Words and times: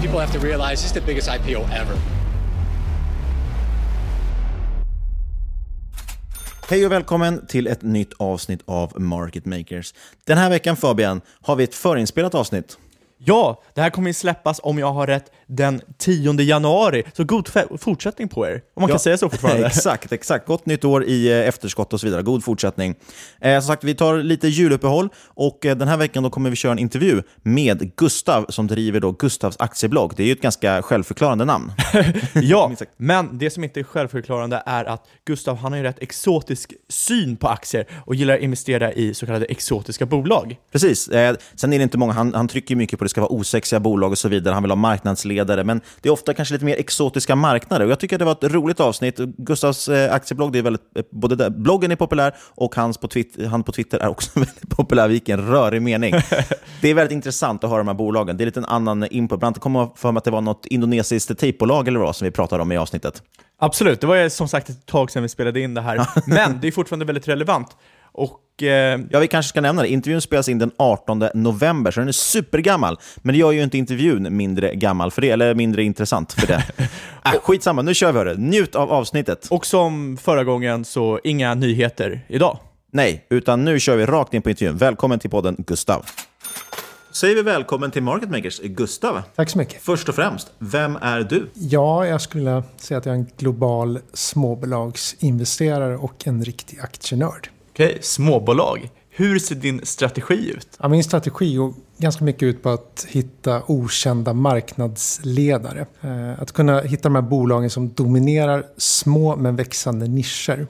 People 0.00 0.20
have 0.20 0.32
to 0.32 0.46
realize 0.46 0.70
this 0.70 0.84
is 0.84 0.92
the 0.92 1.00
biggest 1.00 1.28
IPO 1.28 1.64
ever. 1.64 1.96
Hej 6.68 6.86
och 6.86 6.92
välkommen 6.92 7.46
till 7.46 7.66
ett 7.66 7.82
nytt 7.82 8.12
avsnitt 8.16 8.60
av 8.64 9.00
Market 9.00 9.44
Makers. 9.44 9.94
Den 10.24 10.38
här 10.38 10.50
veckan 10.50 10.76
Fabian 10.76 11.20
har 11.42 11.56
vi 11.56 11.64
ett 11.64 11.74
förinspelat 11.74 12.34
avsnitt. 12.34 12.78
Ja, 13.18 13.62
det 13.74 13.80
här 13.80 13.90
kommer 13.90 14.08
ju 14.08 14.14
släppas 14.14 14.60
om 14.62 14.78
jag 14.78 14.92
har 14.92 15.06
rätt 15.06 15.32
den 15.50 15.80
10 15.98 16.40
januari, 16.40 17.02
så 17.12 17.24
god 17.24 17.48
fortsättning 17.80 18.28
på 18.28 18.46
er. 18.46 18.52
Om 18.52 18.80
man 18.80 18.88
ja. 18.88 18.92
kan 18.94 19.00
säga 19.00 19.18
så 19.18 19.28
fortfarande. 19.30 19.66
exakt, 19.66 20.12
exakt. 20.12 20.46
Gott 20.46 20.66
nytt 20.66 20.84
år 20.84 21.04
i 21.04 21.32
eh, 21.32 21.48
efterskott 21.48 21.92
och 21.92 22.00
så 22.00 22.06
vidare. 22.06 22.22
God 22.22 22.44
fortsättning. 22.44 22.94
Eh, 23.40 23.60
som 23.60 23.66
sagt, 23.66 23.84
vi 23.84 23.94
tar 23.94 24.18
lite 24.18 24.48
juluppehåll 24.48 25.08
och 25.26 25.66
eh, 25.66 25.76
den 25.76 25.88
här 25.88 25.96
veckan 25.96 26.22
då 26.22 26.30
kommer 26.30 26.50
vi 26.50 26.56
köra 26.56 26.72
en 26.72 26.78
intervju 26.78 27.22
med 27.42 27.96
Gustav 27.96 28.46
som 28.48 28.66
driver 28.66 29.00
då 29.00 29.12
Gustavs 29.12 29.56
aktieblogg. 29.58 30.12
Det 30.16 30.22
är 30.22 30.26
ju 30.26 30.32
ett 30.32 30.42
ganska 30.42 30.82
självförklarande 30.82 31.44
namn. 31.44 31.72
ja, 32.34 32.72
men 32.96 33.38
det 33.38 33.50
som 33.50 33.64
inte 33.64 33.80
är 33.80 33.84
självförklarande 33.84 34.62
är 34.66 34.84
att 34.84 35.06
Gustav 35.24 35.56
han 35.56 35.72
har 35.72 35.76
ju 35.76 35.84
rätt 35.84 35.98
exotisk 35.98 36.72
syn 36.88 37.36
på 37.36 37.48
aktier 37.48 37.86
och 38.06 38.14
gillar 38.14 38.34
att 38.34 38.40
investera 38.40 38.92
i 38.92 39.14
så 39.14 39.26
kallade 39.26 39.44
exotiska 39.44 40.06
bolag. 40.06 40.56
Precis. 40.72 41.08
Eh, 41.08 41.36
sen 41.54 41.72
är 41.72 41.78
det 41.78 41.82
inte 41.82 41.98
många, 41.98 42.12
han, 42.12 42.34
han 42.34 42.48
trycker 42.48 42.76
mycket 42.76 42.98
på 42.98 43.04
det 43.04 43.08
ska 43.08 43.20
vara 43.20 43.32
osexiga 43.32 43.80
bolag 43.80 44.10
och 44.10 44.18
så 44.18 44.28
vidare. 44.28 44.54
Han 44.54 44.62
vill 44.62 44.70
ha 44.70 44.76
marknadsledare, 45.40 45.64
men 45.64 45.80
det 46.00 46.08
är 46.08 46.12
ofta 46.12 46.34
kanske 46.34 46.54
lite 46.54 46.64
mer 46.64 46.76
exotiska 46.78 47.36
marknader. 47.36 47.84
Och 47.84 47.90
jag 47.90 48.00
tycker 48.00 48.18
det 48.18 48.24
var 48.24 48.32
ett 48.32 48.44
roligt 48.44 48.80
avsnitt. 48.80 49.18
Gustavs 49.18 49.88
eh, 49.88 50.14
aktieblogg, 50.14 50.52
det 50.52 50.58
är 50.58 50.62
väldigt, 50.62 50.96
eh, 50.96 51.02
både 51.10 51.36
där, 51.36 51.50
bloggen 51.50 51.90
är 51.90 51.96
populär 51.96 52.34
och 52.56 52.74
hans 52.74 52.98
på 52.98 53.08
han 53.48 53.62
på 53.62 53.72
Twitter 53.72 53.98
är 53.98 54.08
också 54.08 54.30
väldigt 54.34 54.68
populär. 54.68 55.08
Vilken 55.08 55.46
rörig 55.46 55.82
mening. 55.82 56.14
det 56.80 56.88
är 56.88 56.94
väldigt 56.94 57.14
intressant 57.14 57.64
att 57.64 57.70
höra 57.70 57.78
de 57.78 57.88
här 57.88 57.94
bolagen. 57.94 58.36
Det 58.36 58.44
är 58.44 58.46
lite 58.46 58.60
en 58.60 58.64
annan 58.64 59.06
input. 59.10 59.38
Bland 59.38 59.56
annat 59.56 59.62
kommer 59.62 59.88
för 59.96 60.12
mig 60.12 60.18
att 60.18 60.24
det 60.24 60.30
var 60.30 60.40
något 60.40 60.66
indonesiskt 60.66 61.38
tejpbolag 61.38 61.88
eller 61.88 62.00
vad 62.00 62.16
som 62.16 62.24
vi 62.24 62.30
pratade 62.30 62.62
om 62.62 62.72
i 62.72 62.76
avsnittet. 62.76 63.22
Absolut, 63.62 64.00
det 64.00 64.06
var 64.06 64.28
som 64.28 64.48
sagt 64.48 64.68
ett 64.68 64.86
tag 64.86 65.10
sedan 65.10 65.22
vi 65.22 65.28
spelade 65.28 65.60
in 65.60 65.74
det 65.74 65.80
här, 65.80 66.06
men 66.26 66.60
det 66.60 66.68
är 66.68 66.72
fortfarande 66.72 67.04
väldigt 67.04 67.28
relevant. 67.28 67.76
Och, 68.12 68.62
eh, 68.62 69.00
ja, 69.10 69.18
vi 69.18 69.28
kanske 69.28 69.48
ska 69.48 69.60
nämna 69.60 69.82
det. 69.82 69.88
Intervjun 69.88 70.20
spelas 70.20 70.48
in 70.48 70.58
den 70.58 70.70
18 70.76 71.28
november, 71.34 71.90
så 71.90 72.00
den 72.00 72.08
är 72.08 72.12
supergammal. 72.12 72.98
Men 73.16 73.32
det 73.32 73.38
gör 73.38 73.52
ju 73.52 73.62
inte 73.62 73.78
intervjun 73.78 74.36
mindre 74.36 74.74
gammal 74.74 75.10
för 75.10 75.22
det, 75.22 75.30
eller 75.30 75.54
mindre 75.54 75.82
intressant 75.82 76.32
för 76.32 76.46
det. 76.46 76.64
äh, 77.24 77.40
skitsamma, 77.42 77.82
nu 77.82 77.94
kör 77.94 78.12
vi 78.12 78.24
det. 78.24 78.34
Njut 78.34 78.74
av 78.74 78.92
avsnittet. 78.92 79.46
Och 79.50 79.66
som 79.66 80.16
förra 80.16 80.44
gången, 80.44 80.84
så 80.84 81.20
inga 81.24 81.54
nyheter 81.54 82.20
idag. 82.28 82.58
Nej, 82.92 83.26
utan 83.30 83.64
nu 83.64 83.80
kör 83.80 83.96
vi 83.96 84.06
rakt 84.06 84.34
in 84.34 84.42
på 84.42 84.50
intervjun. 84.50 84.76
Välkommen 84.76 85.18
till 85.18 85.30
podden 85.30 85.56
Gustav. 85.58 86.06
Säger 87.12 87.34
vi 87.34 87.42
välkommen 87.42 87.90
till 87.90 88.02
Market 88.02 88.30
Makers, 88.30 88.60
Gustav. 88.60 89.22
Tack 89.36 89.50
så 89.50 89.58
mycket. 89.58 89.82
Först 89.82 90.08
och 90.08 90.14
främst, 90.14 90.52
vem 90.58 90.96
är 90.96 91.20
du? 91.20 91.50
Ja, 91.54 92.06
jag 92.06 92.20
skulle 92.20 92.62
säga 92.76 92.98
att 92.98 93.06
jag 93.06 93.14
är 93.14 93.18
en 93.18 93.26
global 93.36 93.98
småbolagsinvesterare 94.12 95.96
och 95.96 96.26
en 96.26 96.44
riktig 96.44 96.80
aktienörd. 96.80 97.48
Okej, 97.80 97.98
småbolag. 98.00 98.90
Hur 99.10 99.38
ser 99.38 99.54
din 99.54 99.80
strategi 99.86 100.50
ut? 100.50 100.68
Ja, 100.80 100.88
min 100.88 101.04
strategi 101.04 101.56
går 101.56 101.74
ganska 101.98 102.24
mycket 102.24 102.42
ut 102.42 102.62
på 102.62 102.68
att 102.68 103.06
hitta 103.08 103.62
okända 103.66 104.32
marknadsledare. 104.32 105.86
Eh, 106.00 106.42
att 106.42 106.52
kunna 106.52 106.80
hitta 106.80 107.02
de 107.02 107.14
här 107.14 107.22
bolagen 107.22 107.70
som 107.70 107.88
dominerar 107.88 108.66
små 108.76 109.36
men 109.36 109.56
växande 109.56 110.06
nischer. 110.06 110.66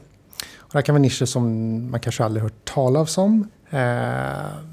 Och 0.56 0.68
det 0.72 0.78
här 0.78 0.82
kan 0.82 0.94
vara 0.94 1.02
nischer 1.02 1.24
som 1.24 1.44
man 1.90 2.00
kanske 2.00 2.24
aldrig 2.24 2.42
hört 2.42 2.64
talas 2.64 3.18
om. 3.18 3.48
Eh, 3.70 3.78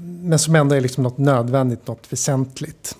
men 0.00 0.38
som 0.38 0.54
ändå 0.54 0.74
är 0.74 0.80
liksom 0.80 1.02
något 1.02 1.18
nödvändigt, 1.18 1.86
något 1.86 2.12
väsentligt. 2.12 2.96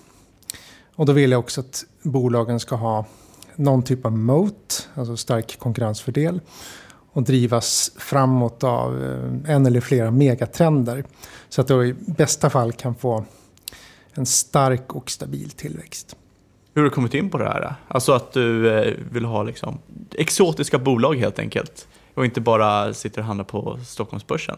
Och 0.95 1.05
då 1.05 1.13
vill 1.13 1.31
jag 1.31 1.39
också 1.39 1.61
att 1.61 1.83
bolagen 2.01 2.59
ska 2.59 2.75
ha 2.75 3.05
någon 3.55 3.83
typ 3.83 4.05
av 4.05 4.17
moat, 4.17 4.89
alltså 4.95 5.17
stark 5.17 5.59
konkurrensfördel 5.59 6.39
och 7.13 7.23
drivas 7.23 7.91
framåt 7.97 8.63
av 8.63 9.03
eh, 9.03 9.55
en 9.55 9.65
eller 9.65 9.81
flera 9.81 10.11
megatrender. 10.11 11.03
Så 11.49 11.61
att 11.61 11.67
du 11.67 11.87
i 11.87 11.93
bästa 11.93 12.49
fall 12.49 12.71
kan 12.73 12.95
få 12.95 13.25
en 14.13 14.25
stark 14.25 14.95
och 14.95 15.11
stabil 15.11 15.49
tillväxt. 15.49 16.15
Hur 16.73 16.81
har 16.81 16.89
du 16.89 16.95
kommit 16.95 17.13
in 17.13 17.29
på 17.29 17.37
det 17.37 17.45
här? 17.45 17.75
Alltså 17.87 18.11
att 18.11 18.31
du 18.31 18.79
eh, 18.79 18.93
vill 19.11 19.25
ha 19.25 19.43
liksom 19.43 19.79
exotiska 20.15 20.79
bolag 20.79 21.15
helt 21.15 21.39
enkelt. 21.39 21.87
Och 22.13 22.25
inte 22.25 22.41
bara 22.41 22.93
sitter 22.93 23.21
och 23.21 23.27
handlar 23.27 23.45
på 23.45 23.79
Stockholmsbörsen. 23.85 24.57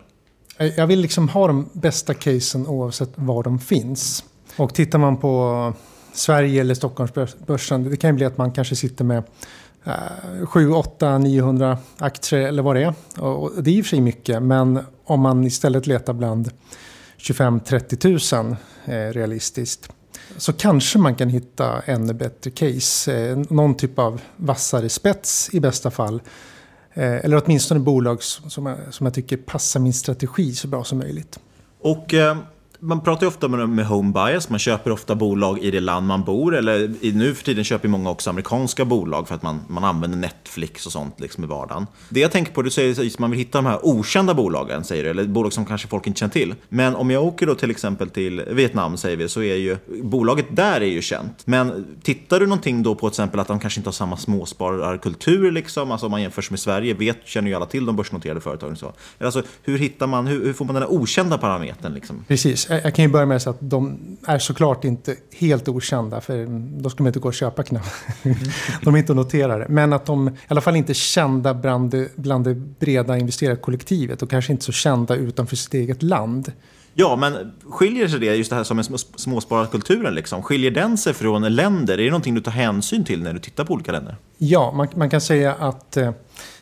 Jag 0.58 0.88
vill 0.88 1.00
liksom 1.00 1.30
ha 1.30 1.48
de 1.48 1.70
bästa 1.74 2.14
casen 2.14 2.68
oavsett 2.68 3.10
var 3.16 3.44
de 3.44 3.60
finns. 3.60 4.24
Och 4.58 4.74
tittar 4.74 5.00
man 5.00 5.18
på 5.18 5.74
Sverige 6.14 6.62
eller 6.62 6.74
Stockholmsbörsen, 6.74 7.90
det 7.90 7.98
kan 7.98 8.10
ju 8.10 8.16
bli 8.16 8.26
att 8.26 8.38
man 8.38 8.52
kanske 8.52 8.76
sitter 8.76 9.06
med 9.06 9.24
7, 10.46 10.72
8, 10.72 11.18
900 11.18 11.78
aktier 11.98 12.40
eller 12.40 12.64
vad 12.64 12.76
det 12.76 12.84
är. 12.84 13.24
Och 13.24 13.64
det 13.64 13.72
är 13.72 13.74
i 13.74 13.82
och 13.82 13.86
för 13.86 13.90
sig 13.90 14.02
mycket, 14.02 14.44
men 14.44 14.80
om 15.04 15.20
man 15.20 15.44
istället 15.44 15.88
letar 15.88 16.14
bland 16.14 16.50
25-30 17.18 18.44
000 18.44 18.56
eh, 18.86 19.14
realistiskt 19.14 19.90
så 20.38 20.54
kanske 20.54 21.00
man 21.00 21.16
kan 21.16 21.30
hitta 21.30 21.82
ännu 21.82 22.14
bättre 22.14 22.52
case. 22.52 23.14
Eh, 23.14 23.38
någon 23.50 23.76
typ 23.76 24.00
av 24.00 24.22
vassare 24.38 24.90
spets 24.90 25.50
i 25.54 25.60
bästa 25.60 25.92
fall. 25.92 26.22
Eh, 26.94 27.26
eller 27.26 27.44
åtminstone 27.46 27.80
bolag 27.80 28.24
som 28.24 28.66
jag, 28.66 28.78
som 28.90 29.06
jag 29.06 29.14
tycker 29.14 29.38
passar 29.38 29.80
min 29.80 29.94
strategi 29.94 30.54
så 30.54 30.68
bra 30.68 30.84
som 30.84 30.98
möjligt. 30.98 31.40
Och 31.82 32.14
eh, 32.14 32.38
man 32.82 33.02
pratar 33.02 33.22
ju 33.22 33.28
ofta 33.28 33.48
med, 33.48 33.70
med 33.70 33.86
home 33.86 34.14
bias, 34.14 34.50
man 34.50 34.60
köper 34.60 34.92
ofta 34.92 35.16
bolag 35.16 35.60
i 35.60 35.72
det 35.72 35.80
land 35.80 36.08
man 36.08 36.24
bor. 36.24 36.56
Eller 36.56 37.06
i, 37.06 37.12
nu 37.12 37.36
för 37.36 37.44
tiden 37.44 37.64
köper 37.64 37.88
många 37.88 38.10
också 38.10 38.30
amerikanska 38.30 38.86
bolag 38.86 39.28
för 39.28 39.36
att 39.36 39.44
man, 39.44 39.60
man 39.68 39.84
använder 39.84 40.18
Netflix 40.18 40.86
och 40.86 40.92
sånt 40.92 41.20
liksom 41.20 41.44
i 41.44 41.48
vardagen. 41.48 41.88
Det 42.10 42.20
jag 42.20 42.32
tänker 42.32 42.54
på, 42.54 42.62
du 42.62 42.70
säger 42.70 43.08
att 43.08 43.20
man 43.20 43.32
vill 43.32 43.40
hitta 43.40 43.58
de 43.58 43.66
här 43.66 43.86
okända 43.86 44.34
bolagen, 44.34 44.84
säger 44.84 45.04
du, 45.04 45.10
eller 45.10 45.24
bolag 45.24 45.54
som 45.54 45.66
kanske 45.66 45.88
folk 45.88 46.08
inte 46.08 46.20
känner 46.20 46.34
till. 46.34 46.56
Men 46.70 46.96
om 46.96 47.12
jag 47.12 47.24
åker 47.24 47.48
då 47.48 47.56
till 47.56 47.72
exempel 47.72 48.10
till 48.10 48.42
Vietnam, 48.42 48.98
säger 48.98 49.18
vi, 49.18 49.30
så 49.30 49.44
är 49.44 49.56
ju 49.56 49.78
bolaget 50.04 50.46
där 50.52 50.82
är 50.82 50.86
ju 50.86 51.02
känt. 51.02 51.48
Men 51.48 51.86
tittar 52.04 52.40
du 52.40 52.46
någonting 52.46 52.84
då 52.84 52.96
på 52.96 53.10
till 53.10 53.14
exempel 53.14 53.40
att 53.40 53.48
de 53.48 53.60
kanske 53.60 53.80
inte 53.80 53.88
har 53.88 53.94
samma 53.94 54.18
småspararkultur, 54.18 55.52
liksom, 55.52 55.92
alltså 55.92 56.06
om 56.06 56.12
man 56.12 56.22
jämför 56.22 56.46
med 56.50 56.60
Sverige, 56.60 56.94
vet, 56.94 57.28
känner 57.28 57.50
ju 57.50 57.56
alla 57.56 57.66
till 57.66 57.86
de 57.86 57.96
börsnoterade 57.96 58.42
företagen. 58.42 58.76
Så. 58.76 58.94
Alltså, 59.20 59.44
hur 59.64 59.78
hittar 59.78 60.08
man, 60.08 60.28
hur, 60.28 60.46
hur 60.46 60.54
får 60.54 60.66
man 60.66 60.76
den 60.76 60.84
här 60.84 60.92
okända 60.92 61.38
parametern? 61.38 61.94
Liksom? 61.94 62.26
Precis 62.28 62.71
jag 62.76 62.96
kan 62.96 63.06
ju 63.06 63.12
börja 63.12 63.26
med 63.26 63.36
att 63.36 63.42
säga 63.44 63.52
att 63.52 63.70
de 63.70 64.00
är 64.28 64.40
såklart 64.40 64.84
inte 64.84 65.16
helt 65.36 65.68
okända, 65.68 66.22
för 66.22 66.46
då 66.82 66.90
skulle 66.90 67.04
man 67.04 67.08
inte 67.08 67.20
gå 67.20 67.28
och 67.28 67.34
köpa 67.34 67.64
knappt. 67.64 68.06
Mm. 68.24 68.38
de 68.84 68.96
är 68.96 69.00
inte 69.00 69.14
noterade. 69.14 69.66
Men 69.70 69.94
att 69.94 70.06
de 70.06 70.28
i 70.28 70.32
alla 70.48 70.62
fall 70.62 70.76
inte 70.76 70.92
är 70.92 70.94
kända 70.94 71.54
bland 71.54 71.92
det, 71.92 72.16
bland 72.16 72.46
det 72.46 72.56
breda 72.56 73.18
investerarkollektivet 73.18 74.22
och 74.22 74.30
kanske 74.30 74.52
inte 74.52 74.66
så 74.66 74.72
kända 74.72 75.16
utanför 75.16 75.56
sitt 75.56 75.74
eget 75.74 76.04
land. 76.04 76.52
Ja, 76.94 77.16
men 77.16 77.52
skiljer 77.70 78.08
sig 78.08 78.20
det, 78.20 78.36
just 78.36 78.50
det 78.50 78.56
här 78.56 78.64
som 78.64 78.78
med 78.78 78.86
småspararkulturen, 79.16 80.16
liksom, 80.16 80.44
skiljer 80.44 80.72
den 80.72 80.98
sig 80.98 81.14
från 81.14 81.56
länder? 81.56 81.94
Är 81.94 82.04
det 82.04 82.10
någonting 82.10 82.36
du 82.36 82.42
tar 82.42 82.52
hänsyn 82.52 83.04
till 83.04 83.24
när 83.24 83.34
du 83.34 83.40
tittar 83.40 83.66
på 83.66 83.74
olika 83.74 83.92
länder? 83.92 84.16
Ja, 84.38 84.72
man, 84.72 84.88
man 84.96 85.10
kan 85.10 85.22
säga 85.22 85.54
att 85.54 85.98
eh, 85.98 86.12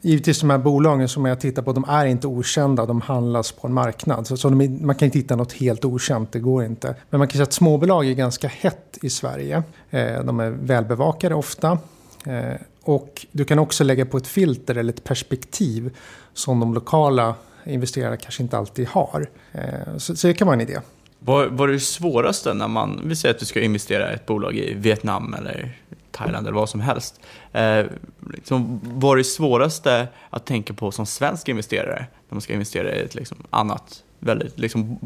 givetvis 0.02 0.40
de 0.40 0.50
här 0.50 0.58
bolagen 0.58 1.10
som 1.10 1.26
jag 1.26 1.40
tittar 1.40 1.62
på, 1.62 1.74
de 1.74 1.86
är 1.88 2.06
inte 2.06 2.28
okända, 2.28 2.86
de 2.86 3.02
handlas 3.02 3.52
på 3.52 3.68
en 3.68 3.74
marknad. 3.74 4.28
Så, 4.28 4.38
så 4.38 4.50
de, 4.50 4.86
man 4.86 4.96
kan 4.96 5.06
inte 5.06 5.18
hitta 5.18 5.36
något 5.36 5.54
helt 5.54 5.86
okänt, 5.86 6.32
det 6.32 6.40
går 6.40 6.64
inte. 6.64 6.96
Men 7.10 7.20
man 7.20 7.28
kan 7.28 7.34
säga 7.34 7.44
att 7.44 7.54
småbolag 7.54 8.08
är 8.08 8.14
ganska 8.14 8.48
hett 8.48 8.98
i 9.02 9.10
Sverige. 9.10 9.64
Eh, 9.90 10.24
de 10.24 10.40
är 10.40 10.50
välbevakade 10.50 11.36
ofta. 11.36 11.78
Eh, 12.26 12.62
och 12.84 13.26
du 13.32 13.46
kan 13.46 13.60
också 13.60 13.84
lägga 13.84 14.06
på 14.06 14.18
ett 14.18 14.28
filter 14.28 14.76
eller 14.76 14.94
ett 14.94 15.04
perspektiv 15.04 15.98
som 16.34 16.60
de 16.60 16.74
lokala 16.74 17.36
investerare 17.70 18.18
kanske 18.18 18.44
inte 18.44 18.58
alltid 18.58 18.88
har. 18.88 19.28
Eh, 19.52 19.98
så, 19.98 20.16
så 20.16 20.28
det 20.28 20.34
kan 20.34 20.48
vara 20.48 20.56
en 20.56 20.62
idé. 20.62 20.80
Vad 21.20 21.52
var 21.52 21.68
det 21.68 21.80
svåraste 21.80 22.54
när 22.54 22.68
man, 22.68 23.02
vi 23.06 23.16
säger 23.16 23.36
att 23.36 23.40
du 23.40 23.46
ska 23.46 23.62
investera 23.62 24.12
i 24.12 24.16
ett 24.16 24.26
bolag 24.26 24.56
i 24.56 24.74
Vietnam 24.74 25.34
eller 25.34 25.76
Thailand 26.12 26.48
eller 26.48 26.56
vad 26.56 26.70
som 26.70 26.80
helst. 26.80 27.20
Eh, 27.52 27.86
liksom, 28.34 28.82
vad 28.84 29.14
är 29.14 29.18
det 29.18 29.24
svåraste 29.24 30.08
att 30.30 30.46
tänka 30.46 30.74
på 30.74 30.92
som 30.92 31.06
svensk 31.06 31.50
investerare 31.50 32.06
när 32.30 32.36
man 32.36 32.42
ska 32.42 32.54
investera 32.54 32.96
i 32.96 33.00
ett 33.00 33.16
liksom, 33.16 33.38
annat, 33.50 34.04
väldigt, 34.20 34.60
liksom, 34.60 35.00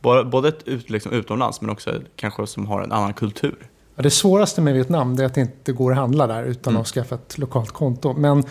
både 0.00 0.48
ett 0.48 0.62
ut, 0.68 0.90
liksom, 0.90 1.12
utomlands 1.12 1.60
men 1.60 1.70
också 1.70 1.94
kanske 2.16 2.46
som 2.46 2.66
har 2.66 2.82
en 2.82 2.92
annan 2.92 3.12
kultur? 3.12 3.56
Ja, 3.96 4.02
det 4.02 4.10
svåraste 4.10 4.60
med 4.60 4.74
Vietnam 4.74 5.18
är 5.18 5.24
att 5.24 5.34
det 5.34 5.40
inte 5.40 5.72
går 5.72 5.90
att 5.90 5.96
handla 5.96 6.26
där 6.26 6.44
utan 6.44 6.72
mm. 6.72 6.80
att 6.80 6.88
skaffa 6.88 7.14
ett 7.14 7.38
lokalt 7.38 7.70
konto. 7.70 8.12
Men 8.12 8.44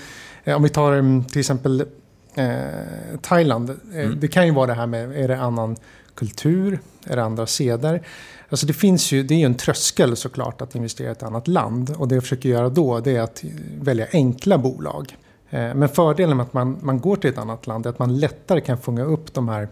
eh, 0.44 0.56
om 0.56 0.64
vi 0.64 0.70
tar 0.70 0.94
mm, 0.94 1.24
till 1.24 1.40
exempel 1.40 1.86
eh, 2.36 3.20
Thailand. 3.22 3.70
Eh, 3.70 3.76
mm. 4.00 4.20
Det 4.20 4.28
kan 4.28 4.46
ju 4.46 4.54
vara 4.54 4.68
det 4.68 4.74
här 4.74 4.88
med, 4.88 5.18
är 5.18 5.28
det 5.28 5.40
annan 5.40 5.76
kultur? 6.16 6.80
Är 7.06 7.16
det 7.16 7.24
andra 7.24 7.48
seder? 7.48 8.02
Alltså 8.50 8.66
det 8.66 8.74
finns 8.74 9.12
ju, 9.12 9.24
det 9.24 9.34
är 9.34 9.40
ju 9.40 9.46
en 9.46 9.56
tröskel 9.56 10.16
såklart 10.16 10.62
att 10.62 10.76
investera 10.76 11.08
i 11.08 11.12
ett 11.12 11.24
annat 11.24 11.48
land. 11.48 11.96
Och 11.98 12.08
det 12.08 12.16
jag 12.16 12.24
försöker 12.24 12.50
göra 12.50 12.70
då 12.70 13.00
det 13.00 13.16
är 13.16 13.22
att 13.22 13.44
välja 13.82 14.08
enkla 14.12 14.58
bolag. 14.58 15.18
Eh, 15.50 15.74
men 15.74 15.90
fördelen 15.90 16.38
med 16.38 16.44
att 16.44 16.54
man, 16.54 16.78
man 16.82 17.00
går 17.00 17.16
till 17.16 17.30
ett 17.30 17.38
annat 17.38 17.68
land 17.68 17.86
är 17.86 17.90
att 17.90 18.00
man 18.00 18.20
lättare 18.20 18.62
kan 18.62 18.78
fånga 18.78 19.04
upp 19.04 19.34
de 19.34 19.50
här 19.50 19.68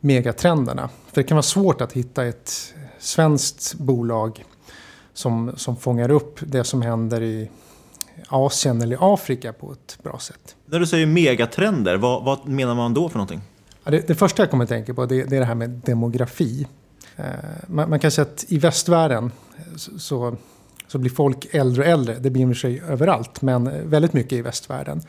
megatrenderna. 0.00 0.88
För 1.06 1.22
det 1.22 1.28
kan 1.28 1.36
vara 1.36 1.42
svårt 1.42 1.80
att 1.80 1.92
hitta 1.92 2.26
ett 2.26 2.74
svenskt 2.98 3.74
bolag 3.74 4.44
som, 5.12 5.52
som 5.56 5.76
fångar 5.76 6.10
upp 6.10 6.38
det 6.40 6.64
som 6.64 6.82
händer 6.82 7.22
i 7.22 7.50
Asien 8.28 8.82
eller 8.82 9.14
Afrika 9.14 9.52
på 9.52 9.72
ett 9.72 9.98
bra 10.02 10.18
sätt. 10.18 10.56
När 10.70 10.80
du 10.80 10.86
säger 10.86 11.06
megatrender, 11.06 11.96
vad, 11.96 12.24
vad 12.24 12.48
menar 12.48 12.74
man 12.74 12.94
då 12.94 13.08
för 13.08 13.18
någonting? 13.18 13.40
Ja, 13.84 13.90
det, 13.90 14.08
det, 14.08 14.14
första 14.14 14.42
jag 14.42 14.50
kommer 14.50 14.64
att 14.64 14.70
tänka 14.70 14.94
på 14.94 15.06
det, 15.06 15.24
det 15.24 15.36
är 15.36 15.40
det 15.40 15.46
här 15.46 15.54
med 15.54 15.70
demografi. 15.70 16.66
Eh, 17.16 17.24
man, 17.66 17.90
man, 17.90 18.00
kan 18.00 18.10
säga 18.10 18.22
att 18.22 18.44
i 18.48 18.58
västvärlden 18.58 19.32
så, 19.76 19.98
så, 19.98 20.36
så 20.88 20.98
blir 20.98 21.10
folk 21.10 21.54
äldre 21.54 21.82
och 21.82 21.88
äldre. 21.88 22.14
Det 22.18 22.30
blir 22.30 22.54
sig 22.54 22.82
överallt, 22.88 23.42
men 23.42 23.90
väldigt 23.90 24.12
mycket 24.12 24.32
i 24.32 24.42
västvärlden. 24.42 25.02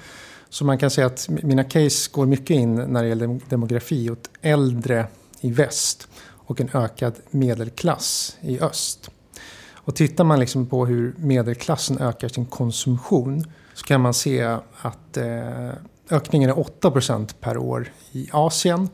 Så 0.49 0.65
man 0.65 0.77
kan 0.77 0.89
säga 0.89 1.07
att 1.07 1.29
mina 1.29 1.63
case 1.63 2.09
går 2.11 2.25
mycket 2.25 2.49
in 2.49 2.75
när 2.75 3.03
det 3.03 3.09
gäller 3.09 3.39
demografi 3.49 4.09
åt 4.09 4.29
äldre 4.41 5.07
i 5.41 5.51
väst 5.51 6.07
och 6.21 6.61
en 6.61 6.69
ökad 6.73 7.13
medelklass 7.29 8.37
i 8.41 8.59
öst. 8.59 9.09
Och 9.71 9.95
tittar 9.95 10.23
man 10.23 10.39
liksom 10.39 10.67
på 10.67 10.85
hur 10.85 11.13
medelklassen 11.17 11.97
ökar 11.97 12.27
sin 12.27 12.45
konsumtion 12.45 13.45
så 13.79 13.85
kan 13.85 14.01
man 14.01 14.13
se 14.13 14.57
att 14.81 15.17
eh, 15.17 15.69
ökningen 16.09 16.49
är 16.49 16.53
8% 16.53 17.35
per 17.39 17.57
år 17.57 17.91
i 18.11 18.29
Asien, 18.31 18.89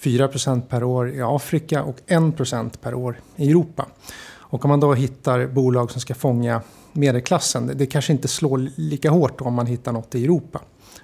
4% 0.00 0.62
per 0.68 0.84
år 0.84 1.10
i 1.10 1.22
Afrika 1.22 1.82
och 1.82 1.96
1% 2.06 2.78
per 2.78 2.94
år 2.94 3.20
i 3.36 3.50
Europa. 3.50 3.86
Och 4.28 4.64
om 4.64 4.68
man 4.68 4.80
då 4.80 4.94
hittar 4.94 5.46
bolag 5.46 5.90
som 5.90 6.00
ska 6.00 6.14
fånga 6.14 6.62
medelklassen, 6.92 7.72
det 7.74 7.86
kanske 7.86 8.12
inte 8.12 8.28
slår 8.28 8.58
lika 8.76 9.10
hårt 9.10 9.40
om 9.40 9.54
man 9.54 9.66
hittar 9.66 9.92
något 9.92 10.14
i 10.14 10.24
Europa. 10.24 10.60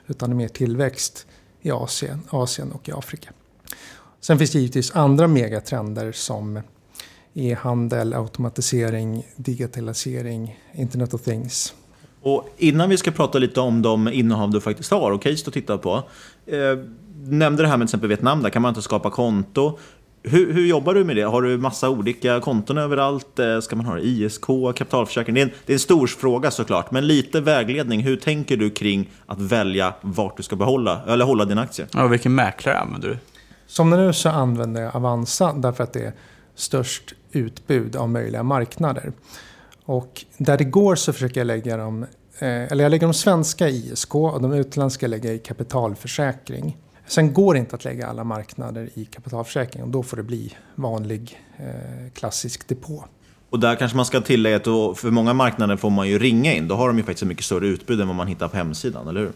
Utan 0.06 0.30
det 0.30 0.34
är 0.34 0.36
mer 0.36 0.48
tillväxt 0.48 1.26
i 1.62 1.70
Asien, 1.70 2.22
Asien 2.30 2.72
och 2.72 2.88
i 2.88 2.92
Afrika. 2.92 3.30
Sen 4.20 4.38
finns 4.38 4.50
det 4.50 4.58
givetvis 4.58 4.96
andra 4.96 5.26
megatrender 5.26 6.12
som 6.12 6.60
e-handel, 7.34 8.14
automatisering, 8.14 9.26
digitalisering, 9.36 10.60
Internet 10.72 11.14
of 11.14 11.22
Things. 11.22 11.74
Och 12.22 12.54
innan 12.58 12.90
vi 12.90 12.96
ska 12.96 13.10
prata 13.10 13.38
lite 13.38 13.60
om 13.60 13.82
de 13.82 14.08
innehav 14.08 14.50
du 14.50 14.60
faktiskt 14.60 14.90
har 14.90 15.10
och 15.10 15.22
case 15.22 15.42
du 15.44 15.50
tittar 15.50 15.76
på. 15.76 16.02
Eh, 16.46 16.78
nämnde 17.24 17.62
det 17.62 17.68
här 17.68 17.76
med 17.76 17.88
till 17.88 17.94
exempel 17.94 18.08
Vietnam, 18.08 18.42
där 18.42 18.50
kan 18.50 18.62
man 18.62 18.68
inte 18.68 18.82
skapa 18.82 19.10
konto. 19.10 19.78
Hur, 20.24 20.52
hur, 20.52 20.66
jobbar 20.66 20.94
du 20.94 21.04
med 21.04 21.16
det? 21.16 21.22
Har 21.22 21.42
du 21.42 21.58
massa 21.58 21.90
olika 21.90 22.40
konton 22.40 22.78
överallt? 22.78 23.38
Eh, 23.38 23.60
ska 23.60 23.76
man 23.76 23.86
ha 23.86 23.98
ISK, 23.98 24.46
kapitalförsäkring? 24.76 25.34
Det 25.34 25.40
är, 25.40 25.46
en, 25.46 25.50
det 25.66 25.72
är 25.72 25.74
en 25.74 25.80
stor 25.80 26.06
fråga 26.06 26.50
såklart, 26.50 26.90
men 26.90 27.06
lite 27.06 27.40
vägledning. 27.40 28.00
Hur 28.00 28.16
tänker 28.16 28.56
du 28.56 28.70
kring 28.70 29.10
att 29.26 29.40
välja 29.40 29.94
vart 30.00 30.36
du 30.36 30.42
ska 30.42 30.56
behålla, 30.56 31.00
eller 31.08 31.24
hålla 31.24 31.44
dina 31.44 31.62
aktier? 31.62 31.88
Ja, 31.92 32.06
vilken 32.06 32.34
mäklare 32.34 32.78
använder 32.78 33.08
du? 33.08 33.18
Som 33.66 33.90
nu 33.90 34.12
så 34.12 34.28
använder 34.28 34.82
jag 34.82 34.96
Avanza 34.96 35.52
därför 35.52 35.84
att 35.84 35.92
det 35.92 36.04
är 36.04 36.12
störst 36.54 37.14
utbud 37.32 37.96
av 37.96 38.10
möjliga 38.10 38.42
marknader. 38.42 39.12
Och 39.84 40.24
där 40.38 40.58
det 40.58 40.64
går 40.64 40.94
så 40.94 41.12
försöker 41.12 41.40
jag 41.40 41.46
lägga 41.46 41.76
dem, 41.76 42.02
eh, 42.38 42.48
eller 42.48 42.84
jag 42.84 42.90
lägger 42.90 43.06
de 43.06 43.14
svenska 43.14 43.68
i 43.68 43.92
ISK 43.92 44.14
och 44.14 44.42
de 44.42 44.52
utländska 44.52 45.06
lägger 45.06 45.28
jag 45.28 45.36
i 45.36 45.38
kapitalförsäkring. 45.38 46.76
Sen 47.06 47.32
går 47.32 47.54
det 47.54 47.60
inte 47.60 47.76
att 47.76 47.84
lägga 47.84 48.06
alla 48.06 48.24
marknader 48.24 48.90
i 48.94 49.04
kapitalförsäkring 49.04 49.82
och 49.82 49.88
då 49.88 50.02
får 50.02 50.16
det 50.16 50.22
bli 50.22 50.56
vanlig 50.74 51.40
eh, 51.56 52.12
klassisk 52.14 52.68
depå. 52.68 53.04
Och 53.50 53.60
där 53.60 53.76
kanske 53.76 53.96
man 53.96 54.06
ska 54.06 54.20
tillägga 54.20 54.56
att 54.56 54.98
för 54.98 55.10
många 55.10 55.34
marknader 55.34 55.76
får 55.76 55.90
man 55.90 56.08
ju 56.08 56.18
ringa 56.18 56.54
in. 56.54 56.68
Då 56.68 56.74
har 56.74 56.88
de 56.88 56.98
ju 56.98 57.04
faktiskt 57.04 57.22
ett 57.22 57.28
mycket 57.28 57.44
större 57.44 57.66
utbud 57.66 58.00
än 58.00 58.06
vad 58.06 58.16
man 58.16 58.26
hittar 58.26 58.48
på 58.48 58.56
hemsidan, 58.56 59.08
eller 59.08 59.20
hur? 59.20 59.32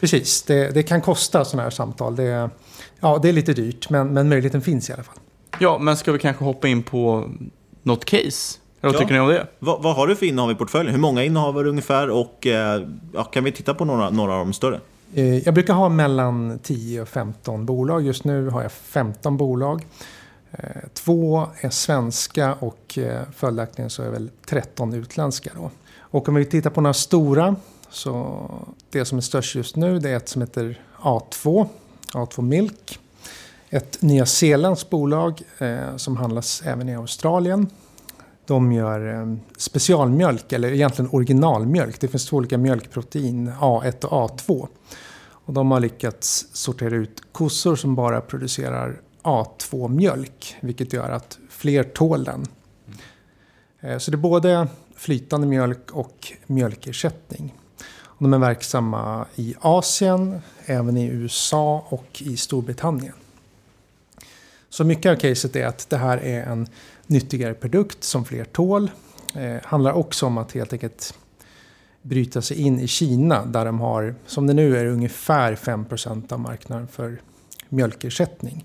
Precis, 0.00 0.42
det, 0.42 0.74
det 0.74 0.82
kan 0.82 1.00
kosta 1.00 1.44
sådana 1.44 1.62
här 1.62 1.70
samtal. 1.70 2.16
Det, 2.16 2.50
ja, 3.00 3.18
det 3.22 3.28
är 3.28 3.32
lite 3.32 3.52
dyrt, 3.52 3.90
men, 3.90 4.12
men 4.12 4.28
möjligheten 4.28 4.62
finns 4.62 4.90
i 4.90 4.92
alla 4.92 5.02
fall. 5.02 5.18
Ja, 5.58 5.78
men 5.78 5.96
ska 5.96 6.12
vi 6.12 6.18
kanske 6.18 6.44
hoppa 6.44 6.68
in 6.68 6.82
på 6.82 7.30
något 7.82 8.04
case? 8.04 8.58
Vad 8.82 8.94
ja. 8.94 8.98
tycker 8.98 9.12
ni 9.12 9.20
om 9.20 9.28
det? 9.28 9.46
Vad, 9.58 9.82
vad, 9.82 9.96
har 9.96 10.06
du 10.06 10.16
för 10.16 10.26
innehav 10.26 10.50
i 10.50 10.54
portföljen? 10.54 10.94
Hur 10.94 11.00
många 11.00 11.24
innehav 11.24 11.54
har 11.54 11.64
du 11.64 11.70
ungefär? 11.70 12.10
Och 12.10 12.46
eh, 12.46 12.82
ja, 13.12 13.24
kan 13.24 13.44
vi 13.44 13.52
titta 13.52 13.74
på 13.74 13.84
några, 13.84 14.10
några 14.10 14.34
av 14.34 14.38
de 14.38 14.52
större? 14.52 14.80
Eh, 15.14 15.38
jag 15.38 15.54
brukar 15.54 15.74
ha 15.74 15.88
mellan 15.88 16.58
10 16.58 17.02
och 17.02 17.08
15 17.08 17.66
bolag. 17.66 18.02
Just 18.02 18.24
nu 18.24 18.48
har 18.48 18.62
jag 18.62 18.72
15 18.72 19.36
bolag. 19.36 19.86
Eh, 20.50 20.82
två 20.94 21.46
är 21.60 21.70
svenska 21.70 22.54
och 22.54 22.98
eh, 22.98 23.22
följaktligen 23.36 23.90
så 23.90 24.02
är 24.02 24.10
väl 24.10 24.30
13 24.46 24.94
utländska 24.94 25.50
då. 25.56 25.70
Och 25.98 26.28
om 26.28 26.34
vi 26.34 26.44
tittar 26.44 26.70
på 26.70 26.80
några 26.80 26.94
stora 26.94 27.56
så 27.90 28.44
det 28.90 29.04
som 29.04 29.18
är 29.18 29.22
störst 29.22 29.54
just 29.54 29.76
nu 29.76 29.98
det 29.98 30.10
är 30.10 30.16
ett 30.16 30.28
som 30.28 30.42
heter 30.42 30.80
A2, 31.00 31.66
A2 32.12 32.42
Milk. 32.42 32.98
Ett 33.70 34.02
nyzeeländskt 34.02 34.90
bolag 34.90 35.42
eh, 35.58 35.96
som 35.96 36.16
handlas 36.16 36.62
även 36.66 36.88
i 36.88 36.96
Australien. 36.96 37.66
De 38.46 38.72
gör 38.72 39.20
eh, 39.20 39.36
specialmjölk, 39.56 40.52
eller 40.52 40.72
egentligen 40.72 41.10
originalmjölk. 41.12 42.00
Det 42.00 42.08
finns 42.08 42.26
två 42.26 42.36
olika 42.36 42.58
mjölkprotein, 42.58 43.50
A1 43.50 44.04
och 44.04 44.30
A2. 44.30 44.68
Och 45.44 45.52
de 45.52 45.70
har 45.70 45.80
lyckats 45.80 46.46
sortera 46.52 46.94
ut 46.94 47.22
kossor 47.32 47.76
som 47.76 47.94
bara 47.94 48.20
producerar 48.20 49.00
A2-mjölk. 49.22 50.56
Vilket 50.60 50.92
gör 50.92 51.10
att 51.10 51.38
fler 51.50 51.82
tål 51.82 52.24
den. 52.24 52.46
Eh, 53.80 53.98
så 53.98 54.10
det 54.10 54.14
är 54.14 54.18
både 54.18 54.68
flytande 54.96 55.46
mjölk 55.46 55.90
och 55.90 56.32
mjölkersättning. 56.46 57.54
De 58.18 58.32
är 58.32 58.38
verksamma 58.38 59.26
i 59.34 59.54
Asien, 59.60 60.40
även 60.66 60.96
i 60.96 61.06
USA 61.06 61.86
och 61.88 62.22
i 62.22 62.36
Storbritannien. 62.36 63.14
Så 64.68 64.84
mycket 64.84 65.12
av 65.12 65.16
caset 65.16 65.56
är 65.56 65.66
att 65.66 65.90
det 65.90 65.96
här 65.96 66.18
är 66.18 66.42
en 66.42 66.66
nyttigare 67.06 67.54
produkt 67.54 68.04
som 68.04 68.24
fler 68.24 68.44
tål. 68.44 68.90
Eh, 69.34 69.56
handlar 69.64 69.92
också 69.92 70.26
om 70.26 70.38
att 70.38 70.52
helt 70.52 70.72
enkelt 70.72 71.14
bryta 72.02 72.42
sig 72.42 72.60
in 72.60 72.80
i 72.80 72.86
Kina 72.86 73.44
där 73.44 73.64
de 73.64 73.80
har, 73.80 74.14
som 74.26 74.46
det 74.46 74.54
nu 74.54 74.76
är, 74.76 74.86
ungefär 74.86 75.54
5% 75.54 76.32
av 76.32 76.40
marknaden 76.40 76.88
för 76.88 77.20
mjölkersättning. 77.68 78.64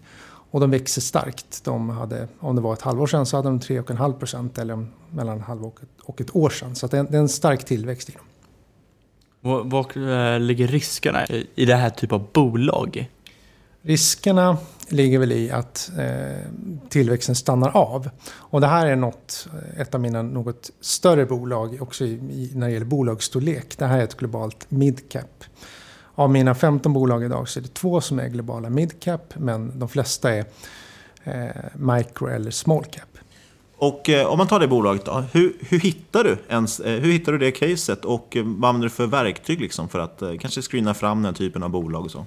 Och 0.51 0.59
de 0.59 0.71
växer 0.71 1.01
starkt. 1.01 1.63
De 1.63 1.89
hade, 1.89 2.27
om 2.39 2.55
det 2.55 2.61
var 2.61 2.73
ett 2.73 2.81
halvår 2.81 3.07
sedan 3.07 3.25
så 3.25 3.37
hade 3.37 3.49
de 3.49 3.59
3,5 3.59 4.13
procent 4.13 4.57
eller 4.57 4.87
mellan 5.11 5.37
ett 5.39 5.61
och 5.61 5.79
ett, 5.83 5.89
och 6.03 6.21
ett 6.21 6.35
år 6.35 6.49
sedan. 6.49 6.75
Så 6.75 6.87
det 6.87 6.97
är, 6.97 6.99
en, 6.99 7.05
det 7.11 7.17
är 7.17 7.21
en 7.21 7.29
stark 7.29 7.65
tillväxt 7.65 8.09
i 8.09 8.11
dem. 8.11 8.21
Var 9.69 9.97
eh, 9.97 10.39
ligger 10.39 10.67
riskerna 10.67 11.25
i 11.55 11.65
det 11.65 11.75
här 11.75 11.89
typen 11.89 12.15
av 12.15 12.27
bolag? 12.33 13.09
Riskerna 13.81 14.57
ligger 14.87 15.19
väl 15.19 15.31
i 15.31 15.51
att 15.51 15.91
eh, 15.97 16.51
tillväxten 16.89 17.35
stannar 17.35 17.77
av. 17.77 18.09
Och 18.29 18.61
det 18.61 18.67
här 18.67 18.87
är 18.87 18.95
något, 18.95 19.47
eh, 19.53 19.81
ett 19.81 19.95
av 19.95 20.01
mina 20.01 20.21
något 20.21 20.71
större 20.81 21.25
bolag 21.25 21.77
också 21.81 22.05
i, 22.05 22.11
i, 22.11 22.51
när 22.55 22.67
det 22.67 22.73
gäller 22.73 22.85
bolagsstorlek. 22.85 23.77
Det 23.77 23.85
här 23.85 23.99
är 23.99 24.03
ett 24.03 24.17
globalt 24.17 24.71
midcap. 24.71 25.43
Av 26.15 26.29
mina 26.29 26.55
15 26.55 26.93
bolag 26.93 27.23
idag 27.23 27.49
så 27.49 27.59
är 27.59 27.61
det 27.61 27.73
två 27.73 28.01
som 28.01 28.19
är 28.19 28.27
globala 28.27 28.69
midcap 28.69 29.33
men 29.35 29.79
de 29.79 29.89
flesta 29.89 30.33
är 30.33 30.45
eh, 31.23 31.47
micro 31.75 32.27
eller 32.27 32.51
small 32.51 32.83
cap. 32.83 33.17
Och 33.77 34.09
eh, 34.09 34.27
om 34.27 34.37
man 34.37 34.47
tar 34.47 34.59
det 34.59 34.67
bolaget 34.67 35.05
då, 35.05 35.23
hur, 35.31 35.57
hur, 35.59 35.79
hittar 35.79 36.23
du 36.23 36.37
ens, 36.49 36.79
eh, 36.79 36.99
hur 37.01 37.11
hittar 37.11 37.31
du 37.31 37.37
det 37.37 37.51
caset 37.51 38.05
och 38.05 38.37
eh, 38.37 38.43
vad 38.43 38.69
använder 38.69 38.85
du 38.85 38.89
för 38.89 39.07
verktyg 39.07 39.61
liksom 39.61 39.89
för 39.89 39.99
att 39.99 40.23
kanske 40.39 40.61
screena 40.61 40.93
fram 40.93 41.23
den 41.23 41.33
typen 41.33 41.63
av 41.63 41.69
bolag 41.69 42.05
och 42.05 42.11
så? 42.11 42.25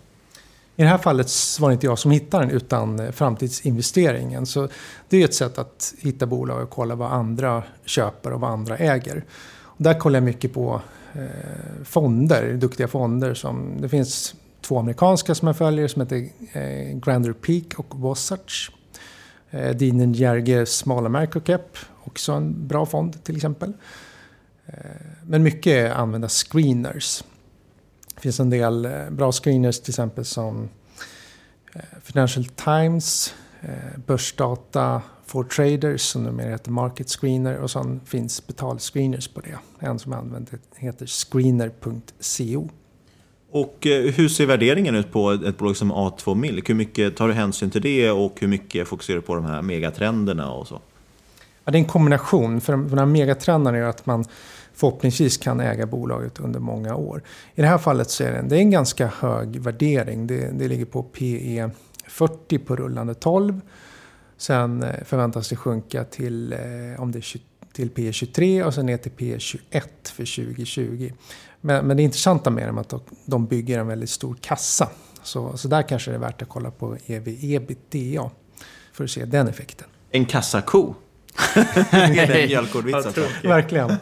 I 0.80 0.82
det 0.82 0.88
här 0.88 0.99
fallet 0.99 1.30
var 1.60 1.68
det 1.68 1.72
inte 1.72 1.87
jag 1.87 1.99
som 1.99 2.10
hittade 2.10 2.46
den 2.46 2.56
utan 2.56 3.00
eh, 3.00 3.10
framtidsinvesteringen. 3.10 4.46
Så 4.46 4.68
det 5.08 5.16
är 5.16 5.25
ett 5.25 5.34
sätt 5.34 5.58
att 5.58 5.94
hitta 5.99 6.26
bolag 6.26 6.62
och 6.62 6.70
kolla 6.70 6.94
vad 6.94 7.12
andra 7.12 7.62
köper 7.84 8.32
och 8.32 8.40
vad 8.40 8.50
andra 8.50 8.76
äger. 8.76 9.25
Och 9.62 9.82
där 9.82 9.99
kollar 9.99 10.16
jag 10.16 10.25
mycket 10.25 10.52
på 10.52 10.80
eh, 11.12 11.84
fonder, 11.84 12.52
duktiga 12.52 12.88
fonder. 12.88 13.34
Som, 13.34 13.80
det 13.80 13.88
finns 13.88 14.34
två 14.60 14.78
amerikanska 14.78 15.34
som 15.34 15.46
jag 15.46 15.56
följer 15.56 15.88
som 15.88 16.02
heter 16.02 16.28
eh, 16.52 16.99
Grander 16.99 17.32
Peak 17.32 17.78
och 17.78 18.00
Wasatch. 18.00 18.70
Eh, 19.50 19.70
Dinen 19.70 20.12
Jerge 20.12 20.66
Small 20.66 21.06
America 21.06 21.40
Cap, 21.40 21.76
också 22.04 22.32
en 22.32 22.68
bra 22.68 22.87
fond 22.87 23.25
till 23.25 23.37
exempel. 23.37 23.72
Eh, 24.66 24.75
men 25.26 25.42
mycket 25.42 25.72
är 25.72 25.90
använda 25.90 26.28
screeners. 26.28 27.22
Det 28.21 28.23
finns 28.23 28.41
en 28.41 28.50
del 28.50 28.85
eh, 28.85 29.11
bra 29.11 29.33
screeners 29.33 29.81
till 29.81 29.91
exempel 29.91 30.25
som 30.25 30.69
eh, 31.73 31.81
Financial 32.03 32.45
Times, 32.45 33.35
eh, 33.61 34.00
Börsdata, 34.07 35.03
For 35.27 35.45
Traders 35.45 36.00
som 36.00 36.23
numera 36.23 36.50
heter 36.50 36.71
Market 36.71 37.09
Screener 37.09 37.57
och 37.57 37.71
sen 37.71 38.00
finns 38.07 38.47
betalscreeners 38.47 39.29
på 39.29 39.41
det. 39.41 39.87
En 39.87 39.99
som 39.99 40.12
använder 40.12 40.59
heter 40.77 41.07
screener.co. 41.07 42.69
Och 43.50 43.77
hur 44.15 44.29
ser 44.29 44.47
värderingen 44.47 44.95
ut 44.95 45.12
på 45.12 45.31
ett 45.31 45.59
bolag 45.59 45.77
som 45.77 45.93
A2 45.93 46.35
Milk? 46.35 46.71
Hur 46.71 46.75
mycket 46.75 47.17
tar 47.17 47.29
du 47.29 47.35
hänsyn 47.35 47.71
till 47.71 47.83
det 47.83 48.11
och 48.11 48.41
hur 48.41 48.49
mycket 48.49 48.89
fokuserar 48.89 49.17
du 49.17 49.23
på 49.23 49.35
de 49.35 49.45
här 49.45 49.62
megatrenderna 49.62 50.53
och 50.53 50.69
så? 50.69 50.81
Ja, 51.65 51.73
det 51.73 51.79
är 51.79 51.81
en 51.81 51.89
kombination. 51.89 52.61
För 52.61 52.73
de 52.73 52.99
här 52.99 53.07
megatrenderna 53.07 53.79
gör 53.79 53.89
att 53.89 54.07
man 54.07 54.25
förhoppningsvis 54.75 55.37
kan 55.37 55.61
äga 55.61 55.87
bolaget 55.87 56.41
under 56.41 56.61
många 56.61 56.95
år. 56.95 57.23
I 57.55 57.61
det 57.61 57.69
här 57.69 57.79
fallet 57.79 58.11
så 58.11 58.25
är 58.25 58.33
det 58.33 58.39
en, 58.39 58.49
det 58.49 58.57
är 58.57 58.61
en 58.61 58.71
ganska 58.71 59.07
hög 59.07 59.61
värdering. 59.61 60.27
Det, 60.27 60.50
det 60.59 60.69
ligger 60.69 60.85
på 60.85 61.03
PE 61.03 61.71
40 62.07 62.59
på 62.59 62.77
rullande 62.77 63.15
12. 63.15 63.61
Sen 64.37 64.83
eh, 64.83 65.05
förväntas 65.05 65.49
det 65.49 65.57
sjunka 65.57 66.05
till, 66.05 66.53
eh, 66.53 67.00
om 67.03 67.12
det 67.12 67.19
är 67.19 67.23
20, 67.23 67.43
till 67.73 67.91
P 67.91 68.12
23 68.12 68.65
och 68.65 68.75
sen 68.75 68.87
ner 68.87 68.97
till 68.97 69.12
P 69.12 69.39
21 69.39 70.09
för 70.09 70.45
2020. 70.45 71.12
Men, 71.61 71.87
men 71.87 71.97
det 71.97 72.03
intressanta 72.03 72.50
med 72.50 72.69
dem 72.69 72.79
är 72.79 72.81
att 72.81 72.95
de 73.25 73.47
bygger 73.47 73.79
en 73.79 73.87
väldigt 73.87 74.11
stor 74.11 74.37
kassa. 74.41 74.89
Så, 75.23 75.57
så 75.57 75.69
där 75.69 75.83
kanske 75.83 76.11
det 76.11 76.15
är 76.15 76.21
värt 76.21 76.43
att 76.43 76.49
kolla 76.49 76.71
på 76.71 76.97
EV 77.07 77.29
ebitda 77.29 78.31
för 78.93 79.05
att 79.05 79.11
se 79.11 79.25
den 79.25 79.49
effekten. 79.49 79.89
En 80.11 80.25
kassako? 80.25 80.95
Mjölkordvits 82.49 83.06
alltså. 83.06 83.20
Verkligen. 83.42 83.88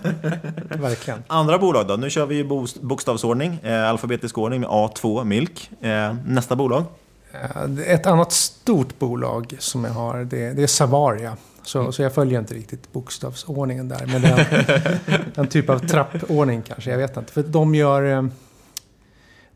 Verkligen. 0.69 1.23
Andra 1.27 1.59
bolag 1.59 1.87
då? 1.87 1.97
Nu 1.97 2.11
kör 2.11 2.27
vi 2.27 2.45
bokstavsordning, 2.81 3.59
eh, 3.63 3.89
alfabetisk 3.89 4.39
ordning 4.39 4.61
med 4.61 4.71
A2 4.71 5.25
Milk. 5.25 5.71
Eh, 5.81 6.15
nästa 6.27 6.57
bolag? 6.57 6.85
Eh, 7.33 7.93
ett 7.93 8.07
annat 8.07 8.33
stort 8.33 8.99
bolag 8.99 9.57
som 9.59 9.85
jag 9.85 9.93
har, 9.93 10.19
det, 10.25 10.53
det 10.53 10.63
är 10.63 10.67
Savaria. 10.67 11.37
Så, 11.63 11.81
mm. 11.81 11.93
så 11.93 12.03
jag 12.03 12.15
följer 12.15 12.41
inte 12.41 12.55
riktigt 12.55 12.93
bokstavsordningen 12.93 13.89
där. 13.89 14.07
Men 14.07 14.23
det 14.23 14.29
är 14.29 15.01
en, 15.07 15.21
en 15.35 15.49
typ 15.49 15.71
av 15.71 15.79
trappordning 15.79 16.63
kanske, 16.63 16.91
jag 16.91 16.99
vet 16.99 17.17
inte. 17.17 17.33
För 17.33 17.43
de 17.43 17.75
gör 17.75 18.03
eh, 18.03 18.25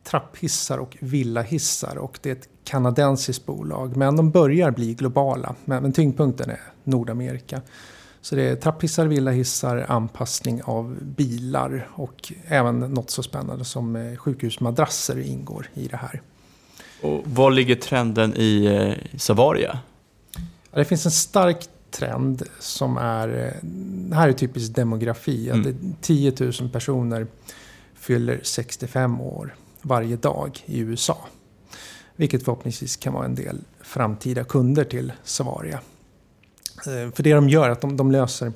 trapphissar 0.04 0.78
och 0.78 0.96
villahissar. 1.00 1.98
Och 1.98 2.18
det 2.22 2.30
är 2.30 2.32
ett 2.32 2.48
kanadensiskt 2.64 3.47
bolag. 3.47 3.97
Men 3.97 4.16
de 4.16 4.31
börjar 4.31 4.71
bli 4.71 4.95
globala. 4.95 5.54
Men, 5.64 5.83
men 5.83 5.92
tyngdpunkten 5.92 6.50
är 6.50 6.61
Nordamerika. 6.85 7.62
Så 8.21 8.35
det 8.35 8.42
är 8.42 8.57
trapphissar, 8.57 9.07
villahissar, 9.07 9.87
anpassning 9.88 10.62
av 10.62 10.99
bilar 11.02 11.88
och 11.95 12.33
även 12.47 12.78
något 12.78 13.11
så 13.11 13.23
spännande 13.23 13.64
som 13.64 13.97
eh, 13.97 14.16
sjukhusmadrasser 14.16 15.19
ingår 15.19 15.69
i 15.75 15.88
det 15.88 15.97
här. 15.97 16.23
Och 17.02 17.23
var 17.25 17.50
ligger 17.50 17.75
trenden 17.75 18.35
i 18.37 18.64
eh, 18.64 19.19
Savaria? 19.19 19.78
Ja, 20.71 20.78
det 20.78 20.85
finns 20.85 21.07
en 21.07 21.12
stark 21.12 21.69
trend 21.90 22.42
som 22.59 22.97
är, 22.97 23.28
eh, 23.28 23.69
det 24.09 24.16
här 24.16 24.28
är 24.28 24.33
typiskt 24.33 24.76
demografi, 24.76 25.50
mm. 25.50 25.61
att 25.61 26.02
10 26.02 26.33
000 26.40 26.52
personer 26.73 27.26
fyller 27.95 28.40
65 28.42 29.21
år 29.21 29.54
varje 29.83 30.16
dag 30.16 30.59
i 30.66 30.78
USA. 30.78 31.19
Vilket 32.16 32.45
förhoppningsvis 32.45 32.97
kan 32.97 33.12
vara 33.12 33.25
en 33.25 33.35
del 33.35 33.61
framtida 33.81 34.45
kunder 34.45 34.85
till 34.85 35.12
Savaria. 35.25 35.81
Eh, 36.76 37.12
för 37.14 37.23
det 37.23 37.35
de 37.35 37.49
gör 37.49 37.66
är 37.66 37.71
att 37.71 37.81
de, 37.81 37.97
de 37.97 38.11
löser 38.12 38.52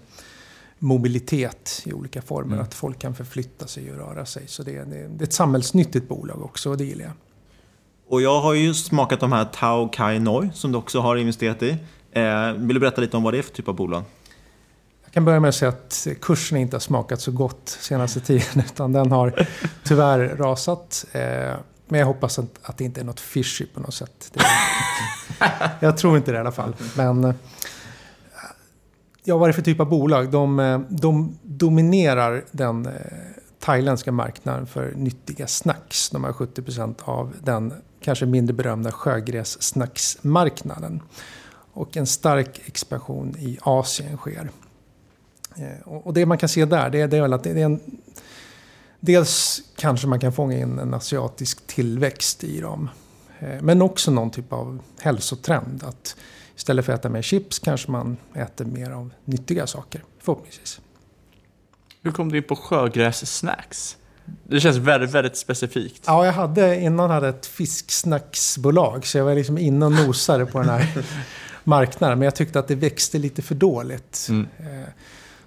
mobilitet 0.79 1.83
i 1.85 1.93
olika 1.93 2.23
former. 2.23 2.53
Mm. 2.53 2.65
Att 2.65 2.75
folk 2.75 2.99
kan 2.99 3.15
förflytta 3.15 3.67
sig 3.67 3.93
och 3.93 3.99
röra 3.99 4.27
sig. 4.27 4.43
Så 4.47 4.63
det 4.63 4.77
är, 4.77 4.85
det 4.85 4.97
är 4.97 5.23
ett 5.23 5.33
samhällsnyttigt 5.33 6.09
bolag 6.09 6.43
också 6.43 6.71
och 6.71 6.77
det 6.77 6.85
gillar 6.85 7.05
jag. 7.05 7.13
Och 8.09 8.23
jag 8.23 8.41
har 8.41 8.55
ju 8.55 8.75
smakat 8.75 9.21
de 9.21 9.33
här 9.33 9.45
Tao 9.45 9.89
Kai 9.89 10.19
Noi 10.19 10.51
som 10.55 10.73
du 10.73 10.79
också 10.79 11.01
har 11.01 11.17
investerat 11.17 11.63
i. 11.63 11.77
Eh, 12.13 12.53
vill 12.53 12.75
du 12.75 12.81
berätta 12.81 13.01
lite 13.01 13.17
om 13.17 13.23
vad 13.23 13.35
det 13.35 13.39
är 13.39 13.43
för 13.43 13.53
typ 13.53 13.69
av 13.69 13.75
bolag? 13.75 14.03
Jag 15.05 15.13
kan 15.13 15.25
börja 15.25 15.41
med 15.41 15.49
att 15.49 15.55
säga 15.55 15.69
att 15.69 16.07
kursen 16.21 16.59
inte 16.59 16.77
har 16.77 16.81
smakat 16.81 17.21
så 17.21 17.33
gott 17.33 17.69
senaste 17.81 18.21
tiden. 18.21 18.47
Utan 18.67 18.93
den 18.93 19.13
har 19.13 19.47
tyvärr 19.85 20.37
rasat. 20.37 21.07
Eh, 21.13 21.55
men 21.88 22.00
jag 22.00 22.07
hoppas 22.07 22.38
att, 22.38 22.59
att 22.62 22.78
det 22.78 22.85
inte 22.85 23.00
är 23.00 23.05
något 23.05 23.21
fishy 23.21 23.66
på 23.66 23.81
något 23.81 23.95
sätt. 23.95 24.33
Är, 24.35 24.43
jag 25.81 25.97
tror 25.97 26.16
inte 26.16 26.33
det 26.33 26.37
i 26.37 26.40
alla 26.40 26.52
fall. 26.52 26.76
Men 26.97 27.25
eh, 27.25 27.35
ja, 29.25 29.37
vad 29.37 29.49
är 29.49 29.50
det 29.52 29.52
för 29.52 29.62
typ 29.62 29.81
av 29.81 29.88
bolag? 29.88 30.31
De, 30.31 30.61
eh, 30.61 30.81
de 30.88 31.38
dominerar 31.43 32.45
den 32.50 32.87
eh, 32.87 32.93
thailändska 33.61 34.12
marknaden 34.12 34.66
för 34.66 34.93
nyttiga 34.97 35.47
snacks. 35.47 36.11
De 36.11 36.25
har 36.25 36.33
70% 36.33 36.95
av 37.05 37.35
den 37.43 37.75
kanske 38.00 38.26
mindre 38.26 38.55
berömda 38.55 38.93
sjögrässnacksmarknaden. 38.93 41.02
Och 41.73 41.97
en 41.97 42.07
stark 42.07 42.61
expansion 42.64 43.37
i 43.38 43.59
Asien 43.62 44.16
sker. 44.16 44.50
Och 45.85 46.14
det 46.14 46.26
man 46.26 46.38
kan 46.38 46.49
se 46.49 46.64
där, 46.64 46.90
det 46.90 47.00
är, 47.00 47.09
det 47.09 47.16
är 47.16 47.21
väl 47.21 47.33
att 47.33 47.43
det 47.43 47.50
är 47.50 47.57
en 47.57 47.81
Dels 49.00 49.62
kanske 49.76 50.07
man 50.07 50.21
kan 50.21 50.33
fånga 50.33 50.59
in 50.59 50.79
en 50.79 50.95
asiatisk 50.95 51.67
tillväxt 51.67 52.45
i 52.45 52.61
dem. 52.61 52.91
Eh, 53.38 53.62
men 53.62 53.83
också 53.83 54.11
någon 54.11 54.31
typ 54.31 54.53
av 54.53 54.79
hälsotrend. 55.00 55.85
Att 55.85 56.17
istället 56.57 56.85
för 56.85 56.93
att 56.93 57.00
äta 57.00 57.09
mer 57.09 57.23
chips 57.23 57.59
kanske 57.59 57.91
man 57.91 58.17
äter 58.35 58.65
mer 58.65 58.91
av 58.91 59.11
nyttiga 59.25 59.67
saker, 59.67 60.05
förhoppningsvis. 60.21 60.81
Hur 62.03 62.12
kom 62.12 62.33
du 62.33 62.38
in 62.38 62.45
på 62.45 62.57
sjögräs-snacks? 62.57 63.97
Det 64.45 64.61
känns 64.61 64.76
väldigt, 64.76 65.11
väldigt 65.11 65.37
specifikt. 65.37 66.03
Ja, 66.07 66.26
jag 66.26 66.33
hade 66.33 66.81
innan 66.81 67.11
hade 67.11 67.29
ett 67.29 67.47
fisksnacksbolag. 67.47 69.07
Så 69.07 69.19
jag 69.19 69.25
var 69.25 69.35
liksom 69.35 69.59
inne 69.59 69.87
och 69.87 69.93
nosade 69.93 70.47
på 70.47 70.59
den 70.59 70.69
här 70.69 71.05
marknaden. 71.65 72.19
Men 72.19 72.25
jag 72.25 72.35
tyckte 72.35 72.59
att 72.59 72.69
det 72.69 72.75
växte 72.75 73.19
lite 73.19 73.43
för 73.43 73.55
dåligt. 73.55 74.26
Mm. 74.31 74.47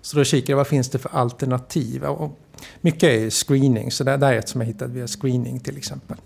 Så 0.01 0.17
då 0.17 0.23
kikade 0.23 0.51
jag, 0.51 0.57
vad 0.57 0.67
finns 0.67 0.89
det 0.89 0.99
för 0.99 1.15
alternativ? 1.15 2.03
Och 2.03 2.39
mycket 2.81 3.03
är 3.03 3.29
screening, 3.29 3.91
så 3.91 4.03
det 4.03 4.11
är 4.11 4.33
ett 4.33 4.49
som 4.49 4.61
jag 4.61 4.67
hittade 4.67 4.93
via 4.93 5.07
screening 5.07 5.59
till 5.59 5.77
exempel. 5.77 6.17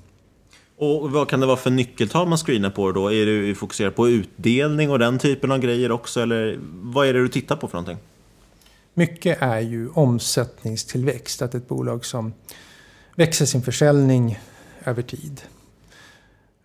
Och 0.78 1.12
vad 1.12 1.30
kan 1.30 1.40
det 1.40 1.46
vara 1.46 1.58
för 1.58 1.70
nyckeltal 1.70 2.28
man 2.28 2.38
screenar 2.38 2.70
på 2.70 2.92
då? 2.92 3.12
Är 3.12 3.26
du 3.26 3.56
fokuserad 3.56 3.96
på 3.96 4.10
utdelning 4.10 4.90
och 4.90 5.00
den 5.00 5.20
typen 5.20 5.52
av 5.52 5.60
grejer 5.60 5.92
också? 5.92 6.22
Eller 6.22 6.60
vad 6.72 7.08
är 7.08 7.14
det 7.14 7.20
du 7.20 7.28
tittar 7.28 7.56
på 7.56 7.68
för 7.68 7.78
någonting? 7.78 7.98
Mycket 8.94 9.42
är 9.42 9.60
ju 9.60 9.90
omsättningstillväxt, 9.90 11.42
att 11.42 11.56
ett 11.56 11.68
bolag 11.68 12.06
som 12.06 12.34
växer 13.16 13.46
sin 13.46 13.62
försäljning 13.62 14.40
över 14.86 15.02
tid. 15.02 15.42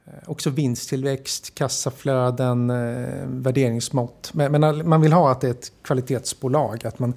Eh, 0.09 0.31
också 0.31 0.51
vinsttillväxt, 0.51 1.55
kassaflöden, 1.55 2.71
eh, 2.71 3.27
värderingsmått. 3.27 4.31
Men 4.35 4.89
man 4.89 5.01
vill 5.01 5.13
ha 5.13 5.31
att 5.31 5.41
det 5.41 5.47
är 5.47 5.51
ett 5.51 5.73
kvalitetsbolag. 5.83 6.87
Att 6.87 6.99
man 6.99 7.15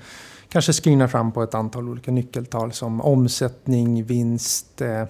kanske 0.49 0.73
screenar 0.73 1.07
fram 1.07 1.31
på 1.31 1.43
ett 1.43 1.55
antal 1.55 1.89
olika 1.89 2.11
nyckeltal 2.11 2.71
som 2.71 3.01
omsättning, 3.01 4.03
vinst, 4.03 4.81
eh, 4.81 5.03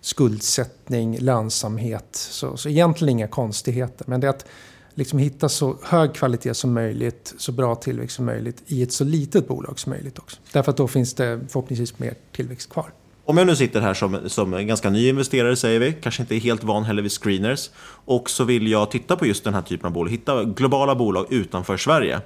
skuldsättning, 0.00 1.18
lönsamhet. 1.18 2.08
Så, 2.12 2.56
så 2.56 2.68
egentligen 2.68 3.12
inga 3.12 3.28
konstigheter. 3.28 4.04
Men 4.08 4.20
det 4.20 4.26
är 4.26 4.30
att 4.30 4.46
liksom 4.94 5.18
hitta 5.18 5.48
så 5.48 5.76
hög 5.82 6.14
kvalitet 6.14 6.54
som 6.54 6.72
möjligt, 6.72 7.34
så 7.38 7.52
bra 7.52 7.74
tillväxt 7.74 8.16
som 8.16 8.24
möjligt 8.24 8.62
i 8.66 8.82
ett 8.82 8.92
så 8.92 9.04
litet 9.04 9.48
bolag 9.48 9.78
som 9.78 9.90
möjligt 9.90 10.18
också. 10.18 10.36
Därför 10.52 10.70
att 10.70 10.76
då 10.76 10.88
finns 10.88 11.14
det 11.14 11.40
förhoppningsvis 11.48 11.98
mer 11.98 12.14
tillväxt 12.32 12.70
kvar. 12.70 12.92
Om 13.32 13.38
jag 13.38 13.46
nu 13.46 13.56
sitter 13.56 13.80
här 13.80 13.94
som, 13.94 14.20
som 14.26 14.54
en 14.54 14.66
ganska 14.66 14.90
ny 14.90 15.08
investerare, 15.08 15.56
säger 15.56 15.80
vi, 15.80 15.92
kanske 15.92 16.22
inte 16.22 16.36
är 16.36 16.40
helt 16.40 16.64
van 16.64 16.84
heller 16.84 17.02
vid 17.02 17.12
screeners, 17.12 17.70
och 18.04 18.30
så 18.30 18.44
vill 18.44 18.66
jag 18.68 18.90
titta 18.90 19.16
på 19.16 19.26
just 19.26 19.44
den 19.44 19.54
här 19.54 19.62
typen 19.62 19.86
av 19.86 19.92
bolag, 19.92 20.10
hitta 20.10 20.44
globala 20.44 20.94
bolag 20.94 21.32
utanför 21.32 21.76
Sverige. 21.76 22.20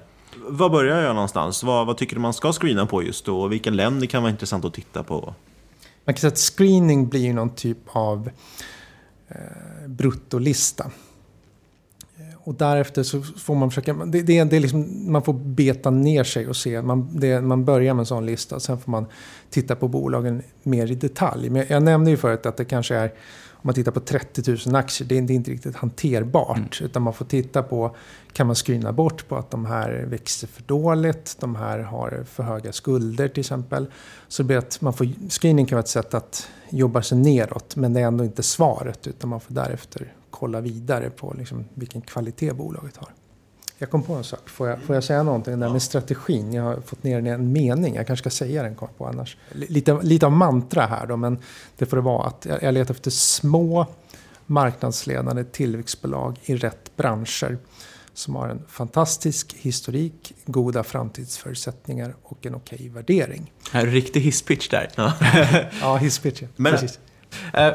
Var 0.49 0.69
börjar 0.69 1.03
jag 1.03 1.15
någonstans? 1.15 1.63
Vad, 1.63 1.87
vad 1.87 1.97
tycker 1.97 2.15
du 2.17 2.21
man 2.21 2.35
ska 2.35 2.53
screena 2.53 2.87
på 2.87 3.03
just 3.03 3.25
då? 3.25 3.41
Och 3.41 3.53
vilka 3.53 3.71
länder 3.71 4.07
kan 4.07 4.23
vara 4.23 4.31
intressant 4.31 4.65
att 4.65 4.75
titta 4.75 5.03
på? 5.03 5.35
Man 6.05 6.15
kan 6.15 6.21
säga 6.21 6.29
att 6.29 6.39
screening 6.39 7.09
blir 7.09 7.33
någon 7.33 7.55
typ 7.55 7.79
av 7.87 8.31
eh, 9.29 9.89
bruttolista. 9.89 10.91
Och 12.47 12.55
därefter 12.55 13.03
så 13.03 13.23
får 13.23 13.55
man 13.55 13.71
försöka, 13.71 13.93
det, 13.93 14.23
det, 14.23 14.45
det 14.45 14.57
är 14.57 14.61
liksom, 14.61 15.12
man 15.12 15.23
får 15.23 15.33
beta 15.33 15.91
ner 15.91 16.25
sig 16.25 16.49
och 16.49 16.57
se. 16.57 16.83
Man, 16.83 17.09
det, 17.12 17.41
man 17.41 17.65
börjar 17.65 17.95
med 17.95 18.00
en 18.00 18.07
sån 18.07 18.26
lista, 18.26 18.61
sen 18.61 18.79
får 18.79 18.91
man 18.91 19.07
titta 19.50 19.76
på 19.76 19.88
bolagen 19.88 20.43
mer 20.62 20.91
i 20.91 20.95
detalj. 20.95 21.50
Men 21.50 21.67
jag 21.69 21.83
nämnde 21.83 22.11
ju 22.11 22.17
förut 22.17 22.47
att 22.47 22.57
det 22.57 22.65
kanske 22.65 22.95
är, 22.95 23.05
om 23.50 23.61
man 23.62 23.75
tittar 23.75 23.93
på 23.93 24.00
30 24.00 24.57
000 24.67 24.76
aktier, 24.76 25.09
det 25.09 25.19
är, 25.19 25.23
det 25.23 25.33
är 25.33 25.35
inte 25.35 25.50
riktigt 25.50 25.76
hanterbart. 25.76 26.57
Mm. 26.57 26.69
Utan 26.81 27.03
man 27.03 27.12
får 27.12 27.25
titta 27.25 27.62
på, 27.62 27.97
kan 28.33 28.47
man 28.47 28.57
screena 28.57 28.93
bort 28.93 29.29
på 29.29 29.37
att 29.37 29.50
de 29.50 29.67
här 29.67 30.05
växer 30.09 30.47
för 30.47 30.62
dåligt, 30.62 31.37
de 31.41 31.57
här 31.57 31.79
har 31.79 32.25
för 32.29 32.43
höga 32.43 32.73
skulder 32.73 33.29
till 33.29 33.41
exempel. 33.41 33.87
Så 34.29 34.43
det 34.43 34.57
att 34.57 34.81
man 34.81 34.93
får, 34.93 35.31
screening 35.31 35.67
kan 35.67 35.76
vara 35.76 35.83
ett 35.83 35.88
sätt 35.88 36.15
att 36.15 36.49
jobba 36.71 37.03
sig 37.03 37.19
neråt, 37.19 37.76
men 37.76 37.93
det 37.93 38.00
är 38.00 38.07
ändå 38.07 38.25
inte 38.25 38.43
svaret, 38.43 39.07
utan 39.07 39.31
man 39.31 39.41
får 39.41 39.55
därefter 39.55 40.12
kolla 40.38 40.61
vidare 40.61 41.11
på 41.11 41.35
liksom 41.38 41.64
vilken 41.75 42.00
kvalitet 42.00 42.52
bolaget 42.52 42.97
har. 42.97 43.09
Jag 43.78 43.90
kom 43.90 44.02
på 44.02 44.14
en 44.14 44.25
sak. 44.25 44.49
Får 44.49 44.69
jag, 44.69 44.83
får 44.83 44.95
jag 44.95 45.05
säga 45.05 45.23
någonting 45.23 45.61
där 45.61 45.69
med 45.69 45.83
strategin? 45.83 46.52
Jag 46.52 46.62
har 46.62 46.81
fått 46.81 47.02
ner 47.02 47.16
den 47.16 47.26
i 47.26 47.31
en 47.31 47.52
mening. 47.52 47.95
Jag 47.95 48.07
kanske 48.07 48.31
ska 48.31 48.45
säga 48.45 48.62
den 48.62 48.75
kom 48.75 48.88
på 48.99 49.07
annars. 49.07 49.37
Lite, 49.52 49.99
lite 50.02 50.26
av 50.26 50.33
mantra 50.33 50.87
här 50.87 51.07
då, 51.07 51.16
men 51.16 51.38
det 51.76 51.87
får 51.87 51.97
det 51.97 52.02
vara 52.02 52.26
att 52.26 52.47
jag, 52.62 52.75
letar 52.75 52.95
efter 52.95 53.11
små 53.11 53.87
marknadsledande 54.47 55.45
tillväxtbolag 55.45 56.38
i 56.45 56.57
rätt 56.57 56.97
branscher 56.97 57.59
som 58.15 58.37
har 58.37 58.49
en 58.49 58.63
fantastisk 58.69 59.54
historik, 59.58 60.34
goda 60.47 60.84
framtidsförutsättningar 60.84 62.15
och 62.23 62.47
en 62.47 62.54
okej 62.54 62.89
värdering. 62.89 63.52
En 63.73 63.87
riktig 63.87 64.21
hisspitch 64.21 64.69
där. 64.69 64.91
Ja, 64.97 65.13
ja 65.80 65.97
hisspitch. 65.97 66.43
Men, 66.56 66.73
Precis. 66.73 66.99
Äh, 67.52 67.73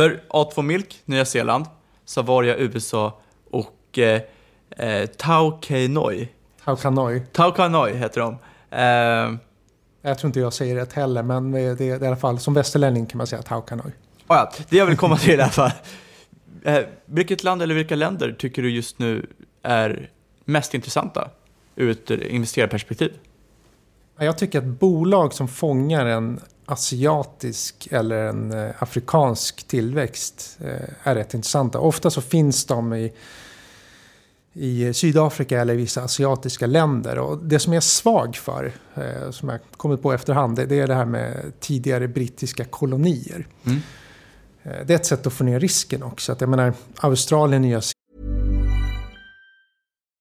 för 0.00 0.22
A2 0.28 0.62
Milk, 0.62 1.02
Nya 1.04 1.24
Zeeland, 1.24 1.66
Savaria, 2.04 2.56
USA 2.56 3.20
och 3.50 3.98
eh, 3.98 4.20
eh, 4.70 5.06
Tau 5.06 5.58
Kanoi. 5.60 6.28
Tau 6.64 6.76
Kanoi. 6.76 7.22
Tau 7.32 7.52
Kanoi 7.52 7.96
heter 7.96 8.20
de. 8.20 8.38
Eh, 8.70 9.38
jag 10.02 10.18
tror 10.18 10.28
inte 10.28 10.40
jag 10.40 10.52
säger 10.52 10.74
rätt 10.74 10.92
heller, 10.92 11.22
men 11.22 11.52
det 11.52 11.60
är, 11.60 12.02
i 12.02 12.06
alla 12.06 12.16
fall 12.16 12.38
som 12.38 12.54
västerlänning 12.54 13.06
kan 13.06 13.18
man 13.18 13.26
säga 13.26 13.42
Tau 13.42 13.62
Kanoi. 13.62 13.86
Oh 13.86 13.92
ja, 14.28 14.52
det 14.68 14.76
jag 14.76 14.86
vill 14.86 14.96
komma 14.96 15.16
till 15.16 15.30
i 15.30 15.42
alla 15.42 15.50
fall. 15.50 15.70
Eh, 16.62 16.80
vilket 17.04 17.44
land 17.44 17.62
eller 17.62 17.74
vilka 17.74 17.96
länder 17.96 18.32
tycker 18.38 18.62
du 18.62 18.70
just 18.70 18.98
nu 18.98 19.26
är 19.62 20.10
mest 20.44 20.74
intressanta 20.74 21.30
ur 21.76 21.90
ett 21.90 22.10
investerarperspektiv? 22.10 23.12
Jag 24.18 24.38
tycker 24.38 24.58
att 24.58 24.64
bolag 24.64 25.34
som 25.34 25.48
fångar 25.48 26.06
en 26.06 26.40
asiatisk 26.70 27.88
eller 27.90 28.16
en 28.16 28.52
eh, 28.52 28.70
afrikansk 28.78 29.68
tillväxt 29.68 30.58
eh, 30.60 31.08
är 31.08 31.14
rätt 31.14 31.34
intressanta. 31.34 31.78
Ofta 31.78 32.10
så 32.10 32.20
finns 32.20 32.64
de 32.64 32.94
i, 32.94 33.12
i 34.52 34.94
Sydafrika 34.94 35.60
eller 35.60 35.74
i 35.74 35.76
vissa 35.76 36.02
asiatiska 36.02 36.66
länder. 36.66 37.18
Och 37.18 37.38
det 37.38 37.58
som 37.58 37.72
jag 37.72 37.80
är 37.80 37.84
svag 37.84 38.36
för, 38.36 38.72
eh, 38.94 39.30
som 39.30 39.48
jag 39.48 39.60
kommit 39.76 40.02
på 40.02 40.12
efterhand, 40.12 40.56
det 40.56 40.78
är 40.80 40.86
det 40.86 40.94
här 40.94 41.04
med 41.04 41.52
tidigare 41.60 42.08
brittiska 42.08 42.64
kolonier. 42.64 43.46
Mm. 43.64 43.80
Det 44.62 44.92
är 44.92 44.96
ett 44.96 45.06
sätt 45.06 45.26
att 45.26 45.32
få 45.32 45.44
ner 45.44 45.60
risken 45.60 46.02
också. 46.02 46.32
Att 46.32 46.40
jag 46.40 46.50
menar, 46.50 46.72
Australien, 47.00 47.62
Nya 47.62 47.80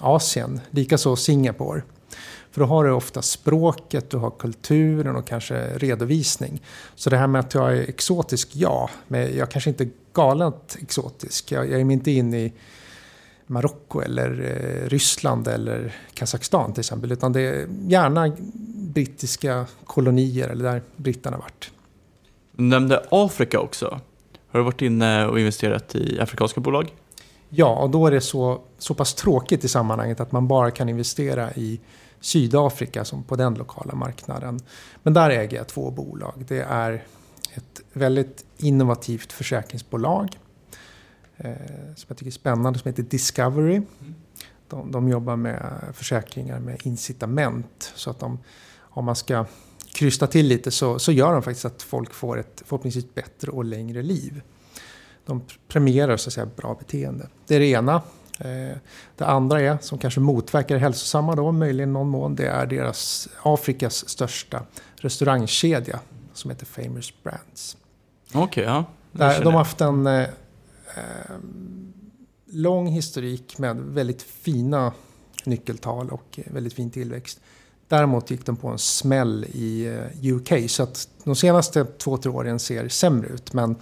Asien. 0.00 0.60
Likaså 0.70 1.16
Singapore. 1.16 1.82
För 2.50 2.60
då 2.60 2.66
har 2.66 2.84
du 2.84 2.90
ofta 2.90 3.22
språket, 3.22 4.10
du 4.10 4.16
har 4.16 4.30
kulturen 4.30 5.16
och 5.16 5.26
kanske 5.26 5.78
redovisning. 5.78 6.62
Så 6.94 7.10
det 7.10 7.16
här 7.16 7.26
med 7.26 7.40
att 7.40 7.54
jag 7.54 7.78
är 7.78 7.88
exotisk, 7.88 8.48
ja. 8.52 8.90
Men 9.08 9.36
jag 9.36 9.50
kanske 9.50 9.70
inte 9.70 9.84
är 9.84 9.90
galet 10.12 10.78
exotisk. 10.80 11.52
Jag, 11.52 11.70
jag 11.70 11.80
är 11.80 11.90
inte 11.90 12.10
inne 12.10 12.38
i 12.38 12.52
Marocko 13.46 14.00
eller 14.00 14.30
eh, 14.30 14.88
Ryssland 14.88 15.48
eller 15.48 15.94
Kazakstan 16.14 16.72
till 16.72 16.80
exempel. 16.80 17.12
Utan 17.12 17.32
det 17.32 17.40
är 17.40 17.68
gärna 17.88 18.32
brittiska 18.94 19.66
kolonier 19.84 20.48
eller 20.48 20.64
där 20.64 20.82
britterna 20.96 21.36
varit. 21.36 21.70
Du 22.52 22.62
nämnde 22.62 23.04
Afrika 23.10 23.60
också. 23.60 24.00
Har 24.48 24.60
du 24.60 24.64
varit 24.64 24.82
inne 24.82 25.26
och 25.26 25.38
investerat 25.38 25.94
i 25.94 26.20
afrikanska 26.20 26.60
bolag? 26.60 26.92
Ja, 27.50 27.82
och 27.82 27.90
då 27.90 28.06
är 28.06 28.10
det 28.10 28.20
så, 28.20 28.60
så 28.78 28.94
pass 28.94 29.14
tråkigt 29.14 29.64
i 29.64 29.68
sammanhanget 29.68 30.20
att 30.20 30.32
man 30.32 30.48
bara 30.48 30.70
kan 30.70 30.88
investera 30.88 31.52
i 31.52 31.80
Sydafrika 32.20 33.04
som 33.04 33.22
på 33.22 33.36
den 33.36 33.54
lokala 33.54 33.94
marknaden. 33.94 34.60
Men 35.02 35.14
där 35.14 35.30
äger 35.30 35.56
jag 35.56 35.66
två 35.68 35.90
bolag. 35.90 36.44
Det 36.48 36.60
är 36.60 37.04
ett 37.54 37.80
väldigt 37.92 38.44
innovativt 38.58 39.32
försäkringsbolag 39.32 40.38
eh, 41.36 41.54
som 41.96 42.04
jag 42.08 42.16
tycker 42.16 42.26
är 42.26 42.30
spännande 42.30 42.78
som 42.78 42.88
heter 42.88 43.02
Discovery. 43.02 43.82
De, 44.68 44.92
de 44.92 45.08
jobbar 45.08 45.36
med 45.36 45.80
försäkringar 45.92 46.58
med 46.58 46.86
incitament 46.86 47.92
så 47.94 48.10
att 48.10 48.18
de, 48.18 48.38
om 48.78 49.04
man 49.04 49.16
ska 49.16 49.44
krysta 49.92 50.26
till 50.26 50.46
lite 50.46 50.70
så, 50.70 50.98
så 50.98 51.12
gör 51.12 51.32
de 51.32 51.42
faktiskt 51.42 51.64
att 51.64 51.82
folk 51.82 52.14
får 52.14 52.38
ett 52.38 52.62
förhoppningsvis 52.66 53.14
bättre 53.14 53.50
och 53.50 53.64
längre 53.64 54.02
liv. 54.02 54.42
De 55.30 55.42
premierar 55.68 56.16
så 56.16 56.28
att 56.28 56.34
säga 56.34 56.48
bra 56.56 56.74
beteende. 56.74 57.28
Det 57.46 57.54
är 57.54 57.60
det 57.60 57.66
ena. 57.66 58.02
Eh, 58.38 58.76
det 59.16 59.24
andra 59.24 59.60
är, 59.60 59.78
som 59.80 59.98
kanske 59.98 60.20
motverkar 60.20 60.74
det 60.74 60.80
hälsosamma 60.80 61.34
då, 61.34 61.52
möjligen 61.52 61.92
någon 61.92 62.08
mån, 62.08 62.34
det 62.34 62.46
är 62.46 62.66
deras 62.66 63.28
Afrikas 63.42 64.08
största 64.08 64.62
restaurangkedja 64.96 66.00
som 66.32 66.50
heter 66.50 66.66
Famous 66.66 67.12
Brands. 67.22 67.76
Okej, 68.28 68.42
okay, 68.42 68.64
ja. 68.64 68.84
Där, 69.12 69.44
de 69.44 69.54
har 69.54 69.58
haft 69.58 69.80
en 69.80 70.06
eh, 70.06 70.26
lång 72.50 72.86
historik 72.86 73.58
med 73.58 73.76
väldigt 73.76 74.22
fina 74.22 74.92
nyckeltal 75.44 76.10
och 76.10 76.40
väldigt 76.46 76.72
fin 76.72 76.90
tillväxt. 76.90 77.40
Däremot 77.88 78.30
gick 78.30 78.46
de 78.46 78.56
på 78.56 78.68
en 78.68 78.78
smäll 78.78 79.46
i 79.52 79.86
eh, 79.86 80.32
UK 80.32 80.70
så 80.70 80.82
att 80.82 81.08
de 81.24 81.36
senaste 81.36 81.84
två, 81.84 82.16
tre 82.16 82.32
åren 82.32 82.58
ser 82.58 82.88
sämre 82.88 83.28
ut. 83.28 83.52
Men 83.52 83.76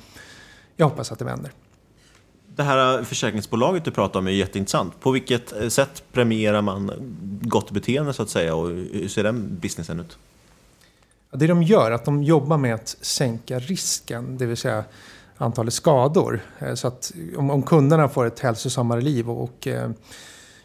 jag 0.78 0.88
hoppas 0.88 1.12
att 1.12 1.18
det 1.18 1.24
vänder. 1.24 1.52
Det 2.56 2.62
här 2.62 3.02
försäkringsbolaget 3.02 3.84
du 3.84 3.90
pratar 3.90 4.20
om 4.20 4.26
är 4.26 4.30
jätteintressant. 4.30 5.00
På 5.00 5.10
vilket 5.10 5.60
eh, 5.60 5.68
sätt 5.68 6.02
premierar 6.12 6.62
man 6.62 6.90
gott 7.42 7.70
beteende 7.70 8.12
så 8.12 8.22
att 8.22 8.30
säga 8.30 8.54
och 8.54 8.68
hur 8.68 9.08
ser 9.08 9.22
den 9.22 9.58
businessen 9.60 10.00
ut? 10.00 10.18
Det 11.32 11.46
de 11.46 11.62
gör 11.62 11.90
är 11.90 11.94
att 11.94 12.04
de 12.04 12.22
jobbar 12.22 12.58
med 12.58 12.74
att 12.74 12.96
sänka 13.00 13.58
risken, 13.58 14.38
det 14.38 14.46
vill 14.46 14.56
säga 14.56 14.84
antalet 15.36 15.74
skador. 15.74 16.40
Eh, 16.58 16.74
så 16.74 16.88
att 16.88 17.12
om, 17.36 17.62
kunderna 17.62 18.08
får 18.08 18.26
ett 18.26 18.40
hälsosammare 18.40 19.00
liv 19.00 19.30
och, 19.30 19.66
eh, 19.66 19.90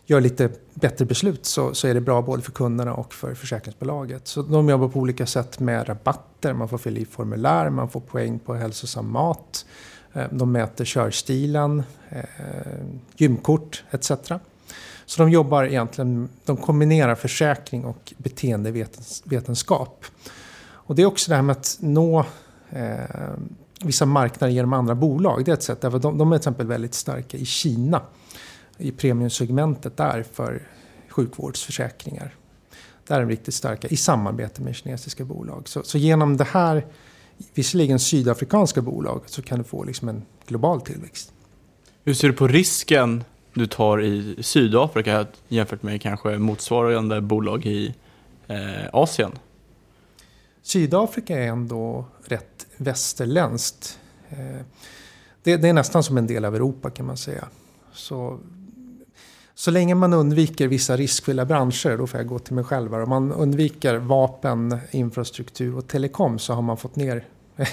gör 0.06 0.22
lite 0.22 0.50
bättre 0.74 1.06
beslut 1.06 1.46
så, 1.46 1.74
så 1.74 1.88
är 1.88 1.94
det 1.94 2.02
bra 2.02 2.22
både 2.22 2.42
för 2.42 2.52
kunderna 2.52 2.94
och 2.94 3.14
för 3.14 3.34
försäkringsbolaget. 3.34 4.28
Så 4.28 4.42
de 4.42 4.70
jobbar 4.70 4.88
på 4.88 5.00
olika 5.00 5.26
sätt 5.26 5.60
med 5.60 5.90
rabatter, 5.90 6.54
man 6.54 6.70
får 6.70 6.78
fylla 6.78 7.00
i 7.00 7.06
formulär, 7.06 7.70
man 7.70 7.90
får 7.90 8.00
poäng 8.00 8.40
på 8.40 8.54
hälsosam 8.54 9.12
mat. 9.12 9.66
Eh, 10.14 10.28
de 10.32 10.52
mäter 10.52 10.86
körstilen, 10.86 11.84
eh, 12.10 12.24
gymkort 13.16 13.84
etc. 13.92 14.12
Så 15.06 15.22
de 15.22 15.30
jobbar 15.30 15.64
egentligen, 15.64 16.30
de 16.46 16.58
kombinerar 16.58 17.16
försäkring 17.16 17.86
och 17.86 18.14
beteendevetenskap. 18.18 20.06
Och 20.66 20.96
det 20.96 21.02
är 21.02 21.06
också 21.06 21.30
det 21.32 21.36
här 21.36 21.42
med 21.42 21.58
att 21.58 21.78
nå 21.80 22.26
eh, 22.70 22.98
vissa 23.82 24.06
marknader 24.06 24.54
genom 24.54 24.74
andra 24.74 24.96
bolag. 24.96 25.46
Det 25.46 25.52
är 25.52 25.54
ett 25.54 25.64
sätt, 25.64 25.82
därför 25.82 26.00
de, 26.00 26.18
de 26.18 26.32
är 26.32 26.38
till 26.38 26.40
exempel 26.40 26.68
väldigt 26.68 26.94
starka 26.94 27.38
i 27.38 27.46
Kina. 27.46 28.02
I 28.78 28.92
premiumsegmentet 28.92 29.98
där 29.98 30.26
för 30.34 30.68
sjukvårdsförsäkringar. 31.10 32.36
Där 33.08 33.16
är 33.16 33.20
de 33.20 33.30
riktigt 33.30 33.54
starka 33.54 33.88
i 33.88 33.98
samarbete 33.98 34.62
med 34.62 34.76
kinesiska 34.76 35.26
bolag. 35.26 35.68
Så, 35.68 35.84
så 35.84 35.98
genom 35.98 36.38
det 36.38 36.44
här 36.44 36.86
visserligen 37.54 38.00
sydafrikanska 38.00 38.82
bolag 38.82 39.22
så 39.26 39.42
kan 39.42 39.58
du 39.58 39.64
få 39.64 39.84
liksom 39.84 40.10
en 40.10 40.26
global 40.48 40.82
tillväxt. 40.82 41.34
Hur 42.04 42.14
ser 42.14 42.28
du 42.28 42.34
på 42.34 42.48
risken 42.48 43.24
du 43.54 43.68
tar 43.68 44.02
i 44.02 44.44
Sydafrika 44.44 45.28
jämfört 45.48 45.84
med 45.84 46.02
kanske 46.02 46.38
motsvarande 46.38 47.22
bolag 47.22 47.66
i 47.66 47.96
eh, 48.48 48.58
Asien? 48.94 49.32
Sydafrika 50.62 51.40
är 51.40 51.48
ändå 51.48 52.06
rätt 52.26 52.68
västerländskt. 52.78 54.00
Eh, 54.30 54.66
det, 55.44 55.58
det, 55.58 55.70
är 55.70 55.74
nästan 55.74 56.04
som 56.04 56.18
en 56.18 56.28
del 56.28 56.46
av 56.46 56.56
Europa 56.56 56.90
kan 56.90 57.06
man 57.06 57.18
säga. 57.18 57.48
Så, 57.94 58.40
så 59.56 59.72
länge 59.72 59.96
man 59.96 60.14
undviker 60.14 60.68
vissa 60.68 60.98
riskfyllda 60.98 61.46
branscher, 61.46 61.98
då 61.98 62.08
får 62.08 62.20
jag 62.20 62.28
gå 62.28 62.40
till 62.40 62.54
mig 62.54 62.64
själv. 62.64 62.94
Om 62.94 63.10
man 63.10 63.32
undviker 63.32 63.96
vapen, 63.96 64.78
infrastruktur 64.92 65.78
och 65.78 65.88
telekom 65.88 66.40
så 66.40 66.54
har 66.54 66.62
man 66.62 66.78
fått 66.78 66.96
ner 66.96 67.24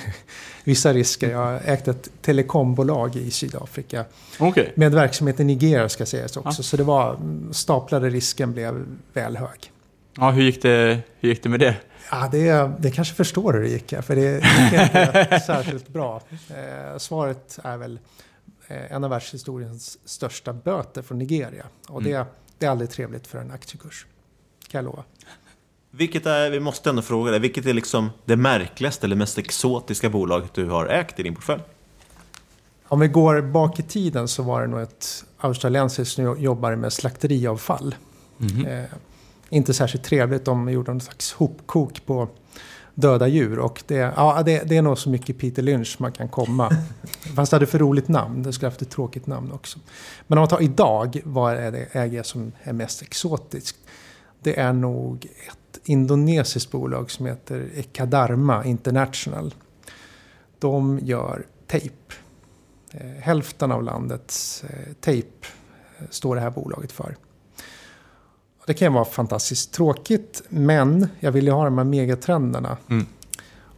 vissa 0.64 0.92
risker. 0.92 1.30
Jag 1.30 1.38
har 1.38 1.60
ägt 1.64 1.88
ett 1.88 2.10
telekombolag 2.22 3.16
i 3.16 3.30
Sydafrika. 3.30 4.04
Okay. 4.38 4.66
Med 4.74 4.94
verksamhet 4.94 5.40
i 5.40 5.44
Nigeria 5.44 5.88
ska 5.88 6.06
sägas 6.06 6.36
också. 6.36 6.58
Ja. 6.58 6.62
Så 6.62 6.76
det 6.76 6.84
var, 6.84 7.18
staplade 7.52 8.10
risken 8.10 8.52
blev 8.52 8.86
väl 9.12 9.36
hög. 9.36 9.72
Ja, 10.16 10.30
hur 10.30 10.42
gick 10.42 10.62
det, 10.62 10.98
hur 11.20 11.28
gick 11.28 11.42
det 11.42 11.48
med 11.48 11.60
det? 11.60 11.76
Ja, 12.10 12.28
det, 12.32 12.70
det 12.78 12.90
kanske 12.90 13.14
förstår 13.14 13.52
hur 13.52 13.60
det 13.60 13.68
gick. 13.68 13.94
För 14.02 14.16
det 14.16 14.34
gick 14.34 14.80
inte 14.80 15.40
särskilt 15.46 15.88
bra. 15.88 16.20
Eh, 16.30 16.98
svaret 16.98 17.58
är 17.64 17.76
väl 17.76 17.98
en 18.70 19.04
av 19.04 19.10
världshistoriens 19.10 19.98
största 20.04 20.52
böter 20.52 21.02
från 21.02 21.18
Nigeria. 21.18 21.66
Och 21.88 22.02
det, 22.02 22.12
mm. 22.12 22.26
det 22.58 22.66
är 22.66 22.70
aldrig 22.70 22.90
trevligt 22.90 23.26
för 23.26 23.38
en 23.38 23.50
aktiekurs. 23.50 24.06
Kan 24.68 24.78
jag 24.78 24.84
lova. 24.84 25.04
Vilket 25.90 26.26
är, 26.26 26.50
vi 26.50 26.60
måste 26.60 26.90
ändå 26.90 27.02
fråga 27.02 27.30
dig, 27.30 27.40
vilket 27.40 27.66
är 27.66 27.74
liksom 27.74 28.10
det 28.24 28.36
märkligaste 28.36 29.06
eller 29.06 29.16
mest 29.16 29.38
exotiska 29.38 30.10
bolaget 30.10 30.54
du 30.54 30.66
har 30.66 30.86
ägt 30.86 31.20
i 31.20 31.22
din 31.22 31.34
portfölj? 31.34 31.62
Om 32.88 33.00
vi 33.00 33.08
går 33.08 33.40
bak 33.40 33.78
i 33.78 33.82
tiden 33.82 34.28
så 34.28 34.42
var 34.42 34.60
det 34.60 34.66
nog 34.66 34.80
ett 34.80 35.24
australiensiskt 35.38 36.14
som 36.14 36.40
jobbar 36.40 36.74
med 36.76 36.92
slakteriavfall. 36.92 37.94
Mm. 38.40 38.66
Eh, 38.66 38.90
inte 39.48 39.74
särskilt 39.74 40.04
trevligt. 40.04 40.44
De 40.44 40.68
gjorde 40.68 40.90
någon 40.92 41.00
slags 41.00 41.32
hopkok 41.32 42.06
på 42.06 42.28
döda 43.00 43.28
djur. 43.28 43.58
Och 43.58 43.82
det, 43.86 43.94
ja, 43.94 44.42
det, 44.46 44.62
det 44.68 44.76
är 44.76 44.82
nog 44.82 44.98
så 44.98 45.10
mycket 45.10 45.38
Peter 45.38 45.62
Lynch 45.62 45.96
man 45.98 46.12
kan 46.12 46.28
komma. 46.28 46.70
Fast 47.34 47.50
det 47.50 47.54
hade 47.54 47.66
för 47.66 47.78
roligt 47.78 48.08
namn. 48.08 48.42
Det 48.42 48.52
skulle 48.52 48.66
haft 48.68 48.82
ett 48.82 48.90
tråkigt 48.90 49.26
namn 49.26 49.52
också. 49.52 49.78
Men 50.26 50.38
om 50.38 50.42
man 50.42 50.48
tar 50.48 50.62
idag, 50.62 51.20
vad 51.24 51.54
är 51.54 51.72
det 51.72 51.86
äger 51.92 52.22
som 52.22 52.52
är 52.62 52.72
mest 52.72 53.02
exotiskt? 53.02 53.76
Det 54.42 54.60
är 54.60 54.72
nog 54.72 55.26
ett 55.48 55.80
indonesiskt 55.84 56.70
bolag 56.70 57.10
som 57.10 57.26
heter 57.26 57.68
Ekadarma 57.74 58.64
International. 58.64 59.54
De 60.58 60.98
gör 61.02 61.46
tejp. 61.66 61.94
Eh, 62.90 63.10
hälften 63.20 63.72
av 63.72 63.82
landets 63.82 64.64
eh, 64.64 64.92
tejp 65.00 65.46
eh, 65.98 66.04
står 66.10 66.34
det 66.34 66.40
här 66.40 66.50
bolaget 66.50 66.92
för. 66.92 67.16
Det 68.70 68.74
kan 68.74 68.92
vara 68.92 69.04
fantastiskt 69.04 69.72
tråkigt, 69.72 70.42
men 70.48 71.06
jag 71.20 71.32
vill 71.32 71.44
ju 71.44 71.50
ha 71.50 71.64
de 71.64 71.78
här 71.78 71.84
megatrenderna. 71.84 72.76
Mm. 72.90 73.06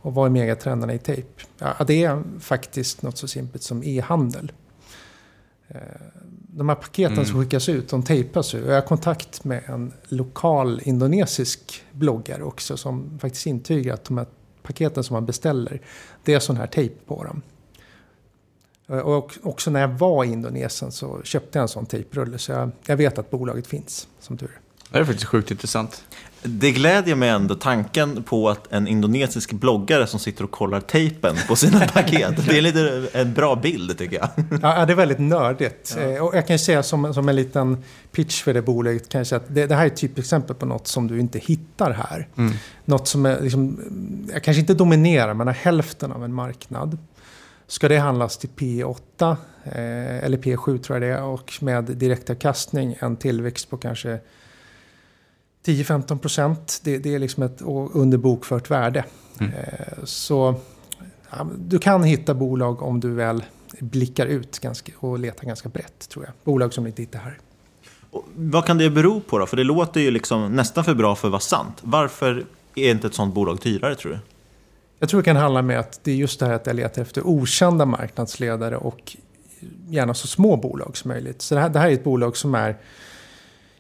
Och 0.01 0.15
vad 0.15 0.27
är 0.27 0.31
megatrenderna 0.31 0.95
i 0.95 0.99
tejp? 0.99 1.29
Ja, 1.59 1.75
det 1.87 2.05
är 2.05 2.23
faktiskt 2.41 3.03
något 3.03 3.19
så 3.19 3.29
simpelt 3.29 3.63
som 3.63 3.83
e-handel. 3.85 4.53
Eh, 5.69 5.77
de 6.49 6.69
här 6.69 6.77
paketen 6.77 7.13
Mm. 7.13 7.25
som 7.25 7.41
skickas 7.43 7.69
ut, 7.69 7.89
de 7.89 8.03
tejpas 8.03 8.55
ju. 8.55 8.65
Jag 8.67 8.75
har 8.75 8.81
kontakt 8.81 9.45
med 9.45 9.63
en 9.67 9.93
lokal 10.09 10.81
indonesisk 10.85 11.85
bloggare 11.93 12.43
också 12.43 12.77
som 12.77 13.19
faktiskt 13.19 13.47
intygar 13.47 13.95
att 13.95 14.05
de 14.05 14.19
här 14.19 14.27
paketen 14.63 15.05
som 15.05 15.15
man 15.15 15.27
beställer, 15.27 15.81
det 16.25 16.35
är 16.35 16.39
sån 16.41 16.57
här 16.57 16.67
tejp 16.67 16.95
på 17.07 17.25
dem. 17.25 17.43
Eh, 18.89 18.99
Och 18.99 19.33
också 19.43 19.71
när 19.71 19.81
jag 19.81 19.89
var 19.89 20.25
i 20.25 20.29
Indonesien 20.29 20.93
så 20.93 21.21
köpte 21.25 21.59
jag 21.59 21.63
en 21.63 21.69
sån 21.69 21.87
tejprulle. 21.87 22.39
Så 22.39 22.53
jag, 22.53 22.71
jag 22.87 22.97
vet 22.97 23.19
att 23.19 23.31
bolaget 23.31 23.67
finns, 23.67 24.09
som 24.21 24.37
tur 24.39 24.47
är. 24.49 24.59
Det 24.93 24.99
är 24.99 25.05
faktiskt 25.05 25.25
sjukt 25.29 25.51
intressant. 25.51 26.05
Det 26.45 26.71
glädjer 26.73 27.15
mig 27.15 27.29
ändå 27.29 27.55
tanken 27.55 28.23
på 28.23 28.49
att 28.51 28.73
en 28.73 28.89
indonesisk 28.89 29.53
bloggare 29.53 30.07
som 30.07 30.21
sitter 30.21 30.45
och 30.45 30.51
kollar 30.51 30.81
tejpen 30.81 31.37
på 31.49 31.57
sina 31.57 31.81
paket. 31.93 32.47
Det 32.49 32.59
är 32.59 32.63
lite 32.63 33.09
en 33.13 33.35
bra 33.35 33.57
bild 33.57 33.99
tycker 33.99 34.17
jag. 34.17 34.29
Ja, 34.63 34.79
ja, 34.79 34.87
det 34.87 34.93
är 34.93 34.97
väldigt 34.97 35.19
nördigt. 35.19 35.97
Eh, 35.99 36.25
Och 36.25 36.37
jag 36.37 36.47
kan 36.47 36.55
ju 36.55 36.59
säga 36.59 36.83
som, 36.83 37.15
som 37.15 37.29
en 37.29 37.37
liten 37.37 37.85
pitch 38.13 38.43
för 38.43 38.55
det 38.55 38.63
bolaget, 38.63 39.09
kan 39.09 39.19
jag 39.19 39.27
säga 39.27 39.37
att 39.41 39.55
det, 39.55 39.67
det 39.67 39.75
här 39.75 39.83
är 39.83 39.87
ett 39.87 39.97
typexempel 39.97 40.57
på 40.57 40.67
något 40.67 40.87
som 40.87 41.09
du 41.09 41.21
inte 41.21 41.39
hittar 41.39 41.91
här. 41.91 42.29
Mm. 42.37 42.53
Något 42.85 43.09
som 43.09 43.27
är, 43.27 43.41
liksom, 43.41 43.81
jag 44.33 44.43
kanske 44.45 44.61
inte 44.61 44.75
dominerar, 44.75 45.35
men 45.35 45.47
har 45.47 45.55
hälften 45.55 46.13
av 46.13 46.25
en 46.25 46.35
marknad. 46.35 46.99
Ska 47.67 47.89
det 47.89 47.99
handlas 47.99 48.39
till 48.39 48.51
P8, 48.57 48.97
eh, 49.65 50.25
eller 50.25 50.39
P7 50.39 50.79
tror 50.79 50.97
jag 50.97 51.03
det 51.03 51.19
är, 51.19 51.23
och 51.23 51.53
med 51.61 51.85
direktavkastning 51.85 52.97
en 53.01 53.17
tillväxt 53.17 53.71
på 53.71 53.77
kanske 53.77 54.19
10-15 55.65 56.19
procent. 56.19 56.81
Det, 56.85 56.99
det 56.99 57.15
är 57.15 57.19
liksom 57.19 57.43
ett 57.43 57.63
under 57.93 58.19
bokfört 58.19 58.71
värde. 58.71 59.05
Mm. 59.41 59.53
Eh, 59.53 60.05
så 60.05 60.55
ja, 61.31 61.47
du 61.59 61.79
kan 61.79 62.05
hitta 62.05 62.35
bolag 62.35 62.83
om 62.83 63.01
du 63.01 63.11
väl 63.11 63.45
blickar 63.81 64.27
ut 64.27 64.59
ganska, 64.59 64.93
och 64.99 65.19
letar 65.19 65.47
ganska 65.47 65.69
brett 65.69 66.09
tror 66.09 66.25
jag. 66.25 66.35
Bolag 66.45 66.75
som 66.75 66.85
du 66.85 66.91
inte 66.91 67.03
hittar 67.03 67.19
här. 67.19 67.39
Och 68.11 68.25
vad 68.35 68.65
kan 68.65 68.79
det 68.79 68.91
bero 68.91 69.21
på 69.21 69.39
då? 69.39 69.47
För 69.47 69.57
det 69.57 69.65
låter 69.65 70.01
ju 70.01 70.11
liksom 70.11 70.57
nästan 70.57 70.85
för 70.85 70.95
bra 70.95 71.15
för 71.15 71.29
att 71.29 71.33
vara 71.33 71.41
sant. 71.41 71.79
Varför 71.83 72.45
är 72.75 72.91
inte 72.91 73.07
ett 73.07 73.15
sånt 73.15 73.35
bolag 73.35 73.59
dyrare 73.63 73.95
tror 73.95 74.13
du? 74.13 74.19
Jag 74.99 75.09
tror 75.09 75.21
det 75.21 75.25
kan 75.25 75.37
handla 75.37 75.63
med 75.63 75.79
att 75.79 76.01
det 76.03 76.11
är 76.11 76.17
just 76.17 76.41
det 76.41 76.47
här 76.47 76.53
att 76.53 76.67
jag 76.67 76.77
letar 76.77 77.03
efter 77.03 77.27
okända 77.27 77.87
marknadsledare 77.87 78.77
och 78.77 79.17
gärna 79.89 80.15
så 80.15 80.27
små 80.27 80.57
bolag 80.57 80.97
som 80.97 81.09
möjligt. 81.09 81.43
Så 81.43 81.55
det 81.55 81.61
här, 81.61 81.69
det 81.69 81.79
här 81.79 81.89
är 81.89 81.93
ett 81.93 82.05
bolag 82.05 82.37
som 82.37 82.55
är, 82.55 82.77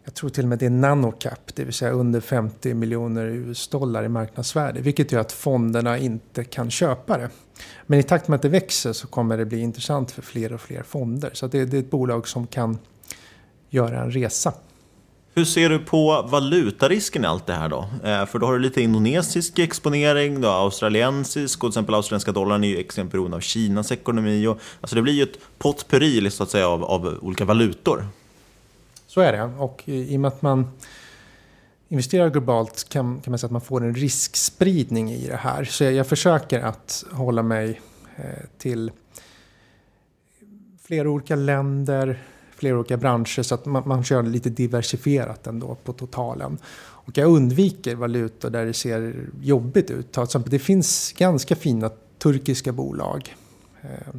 jag 0.04 0.14
tror 0.14 0.30
till 0.30 0.44
och 0.44 0.48
med 0.48 0.58
det 0.58 0.66
är 0.66 0.70
nanocap, 0.70 1.54
det 1.54 1.64
vill 1.64 1.74
säga 1.74 1.90
under 1.90 2.20
50 2.20 2.74
miljoner 2.74 3.26
US-dollar 3.26 4.04
i 4.04 4.08
marknadsvärde. 4.08 4.80
Vilket 4.80 5.12
gör 5.12 5.20
att 5.20 5.32
fonderna 5.32 5.98
inte 5.98 6.44
kan 6.44 6.70
köpa 6.70 7.18
det. 7.18 7.30
Men 7.86 7.98
i 7.98 8.02
takt 8.02 8.28
med 8.28 8.36
att 8.36 8.42
det 8.42 8.48
växer 8.48 8.92
så 8.92 9.06
kommer 9.06 9.38
det 9.38 9.44
bli 9.44 9.60
intressant 9.60 10.10
för 10.10 10.22
fler 10.22 10.52
och 10.52 10.60
fler 10.60 10.82
fonder. 10.82 11.30
Så 11.32 11.46
det, 11.46 11.64
det 11.64 11.76
är 11.76 11.80
ett 11.80 11.90
bolag 11.90 12.28
som 12.28 12.46
kan 12.46 12.78
göra 13.70 14.02
en 14.02 14.10
resa. 14.10 14.52
Hur 15.34 15.44
ser 15.44 15.70
du 15.70 15.78
på 15.78 16.28
valutarisken 16.30 17.24
i 17.24 17.26
allt 17.26 17.46
det 17.46 17.52
här 17.52 17.68
då? 17.68 17.88
Eh, 18.04 18.26
för 18.26 18.38
då 18.38 18.46
har 18.46 18.52
du 18.52 18.58
lite 18.58 18.82
indonesisk 18.82 19.58
exponering, 19.58 20.40
du 20.40 20.46
har 20.46 20.64
australiensisk 20.64 21.64
och 21.64 21.70
till 21.70 21.78
exempel 21.78 21.94
australienska 21.94 22.32
dollarn 22.32 22.64
är 22.64 22.68
ju 22.68 22.78
extremt 22.78 23.12
beroende 23.12 23.36
av 23.36 23.40
Kinas 23.40 23.92
ekonomi. 23.92 24.46
Och, 24.46 24.58
alltså 24.80 24.96
det 24.96 25.02
blir 25.02 25.12
ju 25.12 25.22
ett 25.22 25.38
potpurri 25.58 26.30
så 26.30 26.42
att 26.42 26.50
säga 26.50 26.68
av, 26.68 26.84
av 26.84 27.18
olika 27.22 27.44
valutor. 27.44 28.06
Så 29.14 29.20
är 29.20 29.32
det. 29.32 29.42
Och 29.42 29.82
i 29.86 30.16
och 30.16 30.20
med 30.20 30.28
att 30.28 30.42
man 30.42 30.70
investerar 31.88 32.30
globalt 32.30 32.88
kan, 32.88 33.20
kan 33.20 33.30
man 33.30 33.38
säga 33.38 33.46
att 33.46 33.52
man 33.52 33.60
får 33.60 33.84
en 33.84 33.94
riskspridning 33.94 35.12
i 35.12 35.26
det 35.26 35.36
här. 35.36 35.64
Så 35.64 35.84
jag, 35.84 35.92
jag 35.92 36.06
försöker 36.06 36.60
att 36.60 37.04
hålla 37.10 37.42
mig 37.42 37.80
eh, 38.16 38.24
till 38.58 38.90
flera 40.82 41.10
olika 41.10 41.36
länder, 41.36 42.22
flera 42.50 42.78
olika 42.78 42.96
branscher 42.96 43.42
så 43.42 43.54
att 43.54 43.66
man, 43.66 43.82
man 43.86 44.04
kör 44.04 44.22
lite 44.22 44.50
diversifierat 44.50 45.46
ändå 45.46 45.74
på 45.74 45.92
totalen. 45.92 46.58
Och 46.78 47.18
jag 47.18 47.28
undviker 47.28 47.94
valutor 47.94 48.50
där 48.50 48.64
det 48.64 48.74
ser 48.74 49.26
jobbigt 49.40 49.90
ut. 49.90 50.12
Till 50.12 50.22
exempel, 50.22 50.50
det 50.50 50.58
finns 50.58 51.12
ganska 51.12 51.56
fina 51.56 51.90
turkiska 52.18 52.72
bolag. 52.72 53.36
Eh, 53.82 54.14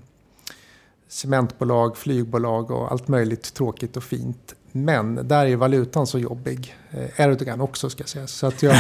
cementbolag, 1.08 1.98
flygbolag 1.98 2.72
och 2.72 2.92
allt 2.92 3.08
möjligt 3.08 3.54
tråkigt 3.54 3.98
och 3.98 4.04
fint. 4.04 4.56
Men 4.76 5.28
där 5.28 5.46
är 5.46 5.56
valutan 5.56 6.08
så 6.08 6.20
jobbig. 6.20 6.76
Eh, 6.92 7.26
Erdogan 7.26 7.62
också 7.62 7.90
ska 7.90 8.02
jag 8.02 8.10
säga. 8.10 8.28
Så 8.28 8.48
att 8.48 8.64
jag, 8.64 8.76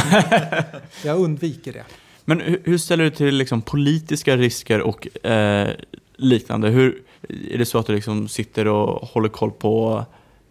jag 1.03 1.19
undviker 1.19 1.73
det. 1.73 1.83
Men 2.25 2.41
hur 2.41 2.61
hur 2.63 2.77
ställer 2.77 3.03
du 3.03 3.09
till 3.09 3.35
liksom 3.35 3.61
politiska 3.61 4.37
risker 4.37 4.81
och 4.81 5.25
eh, 5.25 5.69
liknande? 6.15 6.69
Hur, 6.69 7.01
är 7.51 7.57
det 7.57 7.65
så 7.65 7.77
att 7.77 7.87
du 7.87 7.95
liksom 7.95 8.27
sitter 8.27 8.67
och 8.67 9.07
håller 9.07 9.29
koll 9.29 9.51
på 9.51 10.05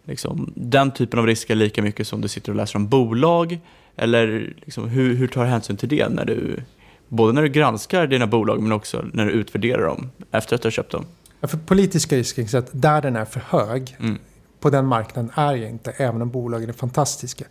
liksom, 0.05 0.53
den 0.55 0.91
typen 0.91 1.19
av 1.19 1.27
risker 1.27 1.55
lika 1.55 1.81
mycket 1.81 2.07
som 2.07 2.21
du 2.21 2.27
sitter 2.27 2.51
och 2.51 2.55
läser 2.55 2.75
om 2.75 2.87
bolag? 2.87 3.59
Eller 3.95 4.53
liksom, 4.65 4.89
hur, 4.89 5.15
hur 5.15 5.27
tar 5.27 5.43
du 5.43 5.49
hänsyn 5.49 5.77
till 5.77 5.89
det 5.89 6.09
när 6.09 6.25
du, 6.25 6.63
både 7.07 7.33
när 7.33 7.41
du 7.41 7.49
granskar 7.49 8.07
dina 8.07 8.27
bolag 8.27 8.61
men 8.61 8.71
också 8.71 9.05
när 9.13 9.25
du 9.25 9.31
utvärderar 9.31 9.87
dem 9.87 10.11
efter 10.31 10.55
att 10.55 10.61
du 10.61 10.65
har 10.65 10.71
köpt 10.71 10.91
dem? 10.91 11.05
Ja, 11.39 11.47
för 11.47 11.57
politiska 11.57 12.15
risker, 12.15 12.45
så 12.45 12.57
att 12.57 12.69
där 12.71 13.01
den 13.01 13.15
är 13.15 13.25
för 13.25 13.41
hög, 13.47 13.95
Mm. 13.99 14.17
På 14.63 14.69
den 14.69 14.85
marknaden 14.85 15.31
är 15.35 15.55
jag 15.55 15.69
inte, 15.69 15.91
även 15.91 16.21
om 16.21 16.29
bolagen 16.29 16.69
är 16.69 16.73
fantastiska. 16.73 17.45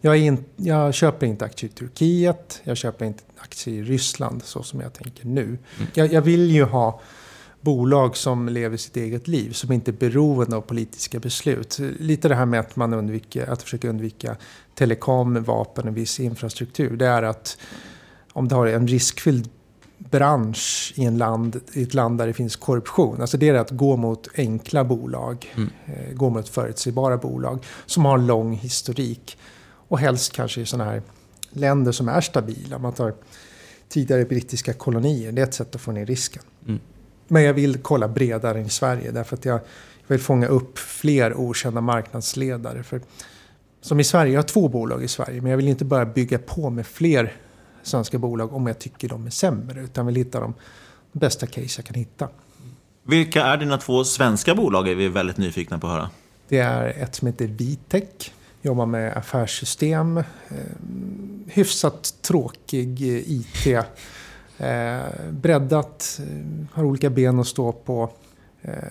Jag, 0.00 0.16
är 0.16 0.20
in, 0.20 0.44
jag 0.56 0.94
köper 0.94 1.26
inte 1.26 1.44
aktier 1.44 1.70
i 1.70 1.72
Turkiet, 1.72 2.60
jag 2.64 2.76
köper 2.76 3.04
inte 3.04 3.22
aktier 3.38 3.74
i 3.74 3.82
Ryssland 3.82 4.42
så 4.42 4.62
som 4.62 4.80
jag 4.80 4.92
tänker 4.92 5.26
nu. 5.26 5.58
Jag, 5.94 6.12
jag 6.12 6.22
vill 6.22 6.50
ju 6.50 6.64
ha 6.64 7.00
bolag 7.60 8.16
som 8.16 8.48
lever 8.48 8.76
sitt 8.76 8.96
eget 8.96 9.28
liv, 9.28 9.52
som 9.52 9.72
inte 9.72 9.90
är 9.90 9.92
beroende 9.92 10.56
av 10.56 10.60
politiska 10.60 11.18
beslut. 11.18 11.78
Lite 11.98 12.28
det 12.28 12.34
här 12.34 12.46
med 12.46 12.60
att 12.60 12.76
man 12.76 12.94
undviker, 12.94 13.46
att 13.50 13.62
försöka 13.62 13.88
undvika 13.88 14.36
telekom, 14.74 15.42
vapen 15.42 15.88
och 15.88 15.96
viss 15.96 16.20
infrastruktur. 16.20 16.96
Det 16.96 17.06
är 17.06 17.22
att 17.22 17.58
om 18.32 18.48
du 18.48 18.54
har 18.54 18.66
en 18.66 18.88
riskfylld 18.88 19.48
bransch 20.10 20.92
i, 20.96 21.04
en 21.04 21.18
land, 21.18 21.60
i 21.72 21.82
ett 21.82 21.94
land 21.94 22.18
där 22.18 22.26
det 22.26 22.32
finns 22.32 22.56
korruption. 22.56 23.20
Alltså 23.20 23.36
det 23.36 23.48
är 23.48 23.54
att 23.54 23.70
gå 23.70 23.96
mot 23.96 24.28
enkla 24.36 24.84
bolag, 24.84 25.52
Mm. 25.56 25.70
eh, 25.86 26.14
gå 26.14 26.30
mot 26.30 26.48
förutsägbara 26.48 27.16
bolag 27.16 27.64
som 27.86 28.04
har 28.04 28.18
lång 28.18 28.54
historik. 28.54 29.38
Och 29.88 29.98
helst 29.98 30.32
kanske 30.32 30.60
i 30.60 30.66
sådana 30.66 30.90
här 30.90 31.02
länder 31.50 31.92
som 31.92 32.08
är 32.08 32.20
stabila. 32.20 32.78
Man 32.78 32.92
tar 32.92 33.14
tidigare 33.88 34.24
brittiska 34.24 34.72
kolonier, 34.72 35.32
det 35.32 35.42
är 35.42 35.46
ett 35.46 35.54
sätt 35.54 35.74
att 35.74 35.80
få 35.80 35.92
ner 35.92 36.06
risken. 36.06 36.42
Mm. 36.66 36.80
Men 37.28 37.42
jag 37.42 37.54
vill 37.54 37.78
kolla 37.82 38.08
bredare 38.08 38.58
än 38.60 38.66
i 38.66 38.70
Sverige 38.70 39.10
därför 39.10 39.36
att 39.36 39.44
jag, 39.44 39.60
vill 40.06 40.20
fånga 40.20 40.46
upp 40.46 40.78
fler 40.78 41.34
okända 41.34 41.80
marknadsledare. 41.80 42.82
För, 42.82 43.00
som 43.80 44.00
i 44.00 44.04
Sverige, 44.04 44.32
jag 44.32 44.38
har 44.38 44.48
två 44.48 44.68
bolag 44.68 45.04
i 45.04 45.08
Sverige 45.08 45.40
men 45.40 45.50
jag 45.50 45.56
vill 45.56 45.68
inte 45.68 45.84
bara 45.84 46.06
bygga 46.06 46.38
på 46.38 46.70
med 46.70 46.86
fler 46.86 47.32
svenska 47.84 48.18
bolag 48.18 48.52
om 48.52 48.66
jag 48.66 48.78
tycker 48.78 49.08
de 49.08 49.26
är 49.26 49.30
sämre. 49.30 49.80
Utan 49.80 50.06
vill 50.06 50.16
hitta 50.16 50.40
de 50.40 50.54
bästa 51.12 51.46
case 51.46 51.78
jag 51.78 51.84
kan 51.84 51.94
hitta. 51.94 52.28
Vilka 53.02 53.44
är 53.44 53.56
dina 53.56 53.78
två 53.78 54.04
svenska 54.04 54.54
bolag 54.54 54.88
är 54.88 54.94
vi 54.94 55.08
väldigt 55.08 55.36
nyfikna 55.36 55.78
på 55.78 55.86
att 55.86 55.92
höra. 55.92 56.10
Det 56.48 56.58
är 56.58 57.02
ett 57.02 57.14
som 57.14 57.26
heter 57.26 57.46
Vitec. 57.46 58.30
Jobbar 58.62 58.86
med 58.86 59.16
affärssystem. 59.16 60.16
Eh, 60.16 60.24
hyfsat 61.46 62.14
tråkig 62.22 63.02
eh, 63.02 63.32
IT. 63.32 63.66
Eh, 64.58 65.00
breddat, 65.30 66.20
har 66.72 66.84
olika 66.84 67.10
ben 67.10 67.40
att 67.40 67.46
stå 67.46 67.72
på. 67.72 68.10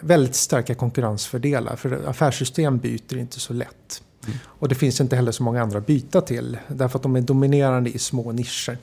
Väldigt 0.02 0.36
starka 0.36 0.76
konkurrensfördelar. 0.76 1.76
För 1.76 2.10
affärssystem 2.10 2.78
byter 2.78 3.18
inte 3.18 3.40
så 3.40 3.54
lätt. 3.54 4.04
Och 4.46 4.70
det 4.70 4.76
finns 4.76 5.02
inte 5.02 5.16
heller 5.16 5.32
så 5.32 5.44
många 5.44 5.62
andra 5.62 5.78
att 5.78 5.88
byta 5.88 6.22
till. 6.22 6.58
Därför 6.68 7.00
att 7.00 7.04
de 7.04 7.16
är 7.16 7.22
dominerande 7.22 7.90
i 7.90 8.00
små 8.00 8.32
nischer. 8.32 8.78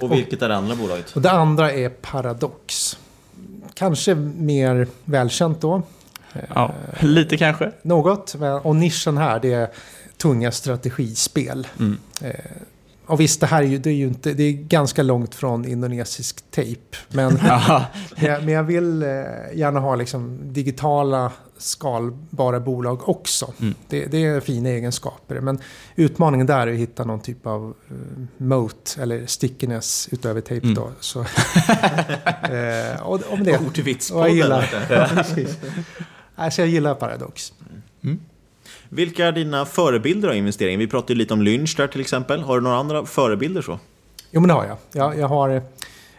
Och 0.00 0.12
vilket 0.12 0.42
är 0.42 0.48
det 0.48 0.56
andra 0.56 0.76
bolaget? 0.76 1.16
Och 1.16 1.22
det 1.22 1.30
andra 1.30 1.72
är 1.72 1.88
Paradox. 1.88 2.98
Kanske 3.74 4.14
mer 4.14 4.86
välkänt 5.04 5.60
då. 5.60 5.82
Ja, 6.54 6.74
lite 7.00 7.36
kanske. 7.36 7.72
Något. 7.82 8.36
Och 8.62 8.76
nischen 8.76 9.16
här 9.18 9.40
det 9.40 9.52
är 9.52 9.68
tunga 10.16 10.52
strategispel. 10.52 11.68
Mm. 11.78 11.98
Och 13.10 13.20
visst, 13.20 13.40
det 13.40 13.46
här 13.46 13.62
är 13.62 13.66
ju, 13.66 13.78
det 13.78 13.90
är 13.90 13.94
ju 13.94 14.06
inte, 14.06 14.32
det 14.32 14.42
är 14.42 14.52
ganska 14.52 15.02
långt 15.02 15.34
från 15.34 15.64
indonesisk 15.64 16.50
tejp. 16.50 16.96
Men, 17.08 17.38
men, 18.16 18.48
jag, 18.48 18.62
vill 18.62 19.02
eh, 19.02 19.08
gärna 19.54 19.80
ha 19.80 19.94
liksom 19.94 20.52
digitala 20.52 21.32
skalbara 21.58 22.60
bolag 22.60 23.08
också. 23.08 23.52
Mm. 23.60 23.74
Det, 23.88 24.06
det 24.06 24.24
är 24.24 24.40
fina 24.40 24.68
egenskaper. 24.68 25.40
Men 25.40 25.58
utmaningen 25.96 26.46
där 26.46 26.66
är 26.66 26.72
att 26.72 26.78
hitta 26.78 27.04
någon 27.04 27.20
typ 27.20 27.46
av 27.46 27.74
uh, 27.90 27.96
moat 28.36 28.96
eller 29.00 29.26
stickiness 29.26 30.08
utöver 30.12 30.40
tejp 30.40 30.66
Mm. 30.66 30.74
då. 30.74 30.90
Så, 31.00 31.20
eh, 32.54 33.02
och, 33.02 33.20
om 33.32 33.44
det, 33.44 33.58
Ordvitspodden, 33.58 34.22
och 34.22 34.28
jag 34.28 34.36
gillar, 34.36 34.70
ja. 34.90 35.08
Alltså 36.34 36.62
jag 36.62 36.68
gillar 36.68 36.94
Paradox. 36.94 37.52
Vilka 38.92 39.26
är 39.26 39.32
dina 39.32 39.66
förebilder 39.66 40.28
av 40.28 40.34
investering? 40.34 40.78
Vi 40.78 40.86
pratade 40.86 41.14
lite 41.14 41.34
om 41.34 41.42
Lynch 41.42 41.74
där 41.76 41.86
till 41.86 42.00
exempel. 42.00 42.40
Har 42.40 42.56
du 42.56 42.62
några 42.62 42.76
andra 42.76 43.06
förebilder 43.06 43.62
så? 43.62 43.78
Jo, 44.30 44.40
men 44.40 44.48
det 44.48 44.54
har 44.54 44.64
jag. 44.64 44.76
Jag, 44.92 45.18
jag 45.18 45.28
har 45.28 45.48
eh, 45.48 45.62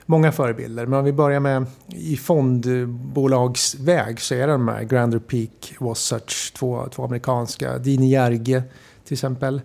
många 0.06 0.32
förebilder. 0.32 0.86
Men 0.86 1.00
om 1.00 1.06
vi 1.06 1.14
börjar 1.14 1.40
med 1.40 1.66
i 1.88 2.18
fondbolagsväg 2.18 4.22
så 4.22 4.36
är 4.36 4.48
det 4.48 4.54
de 4.54 4.68
här 4.68 4.84
Grander 4.84 5.20
Peak, 5.20 5.74
Wasatch, 5.80 6.52
två, 6.52 6.88
två 6.92 7.06
amerikanska. 7.06 7.78
Dini 7.78 8.12
Järge 8.12 8.64
till 9.06 9.14
exempel. 9.14 9.62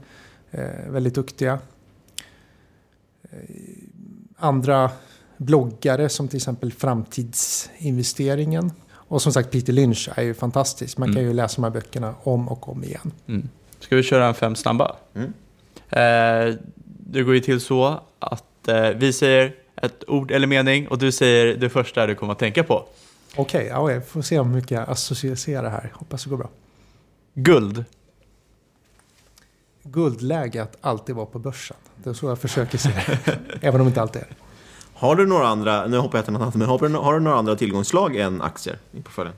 Eh, 0.51 0.89
väldigt 0.89 1.15
duktiga. 1.15 1.59
Eh, 3.23 3.39
andra 4.37 4.91
bloggare 5.37 6.09
som 6.09 6.29
till 6.29 6.37
exempel 6.37 6.73
Framtidsinvesteringen. 6.73 8.73
Och 9.09 9.23
som 9.23 9.33
sagt 9.33 9.51
Peter 9.51 9.73
Lynch 9.73 10.09
är 10.15 10.23
ju 10.23 10.35
fantastisk. 10.35 10.99
Man 10.99 11.15
kan 11.15 11.23
ju 11.23 11.33
läsa 11.33 11.55
de 11.57 11.65
här 11.65 11.71
böckerna 11.71 12.15
om 12.23 12.49
och 12.49 12.69
om 12.69 12.85
igen. 12.85 13.13
Mm. 13.27 13.49
Ska 13.81 13.97
vi 13.97 14.03
köra 14.03 14.27
en 14.27 14.35
fem 14.35 14.55
snabba? 14.55 14.97
Mm. 15.15 15.33
Eh, 15.89 16.55
det 16.85 17.23
går 17.23 17.35
ju 17.35 17.41
till 17.41 17.61
så 17.61 18.01
att 18.19 18.69
eh, 18.69 18.89
vi 18.89 19.13
säger 19.13 19.55
ett 19.77 20.05
ord 20.09 20.31
eller 20.31 20.47
mening 20.47 20.89
och 20.89 20.99
du 20.99 21.13
säger 21.13 21.57
det 21.57 21.69
första 21.69 22.07
du 22.07 22.15
kommer 22.15 22.33
att 22.33 22.39
tänka 22.39 22.65
på. 22.65 22.75
Okej, 23.37 23.43
okay, 23.43 23.67
ja, 23.67 23.93
jag 23.93 24.07
får 24.07 24.23
se 24.23 24.37
hur 24.37 24.45
mycket 24.45 24.71
jag 24.71 24.91
associerar 24.91 25.71
här. 25.71 25.93
Hoppas 25.95 26.25
det 26.25 26.31
går 26.31 26.37
bra. 26.37 26.51
Guld. 27.35 27.85
Guldläge 29.83 30.63
att 30.63 30.77
alltid 30.81 31.15
vara 31.15 31.27
på 31.27 31.39
börsen. 31.39 31.77
Det 31.97 32.11
är 32.11 32.15
så 32.15 32.27
jag 32.29 32.39
försöker 32.39 32.79
se 32.79 32.89
det. 32.89 33.39
Även 33.61 33.81
om 33.81 33.87
det 33.87 33.89
inte 33.89 34.03
alltid 34.03 34.23
är 34.23 34.46
Har 34.99 35.17
du 35.17 35.27
några 35.27 35.49
andra, 35.49 35.87
nu 35.87 35.99
hoppar 35.99 36.19
jag 36.19 36.25
till 36.25 36.33
något 36.33 36.43
annat, 36.43 36.55
men 36.55 36.69
har 36.69 36.79
du, 36.79 36.95
har 36.95 37.15
du 37.15 37.21
några 37.21 37.37
andra 37.37 37.57
tillgångslag 37.57 38.17
än 38.17 38.43
aktier 38.43 38.79
i 38.93 39.03
portföljen? 39.03 39.35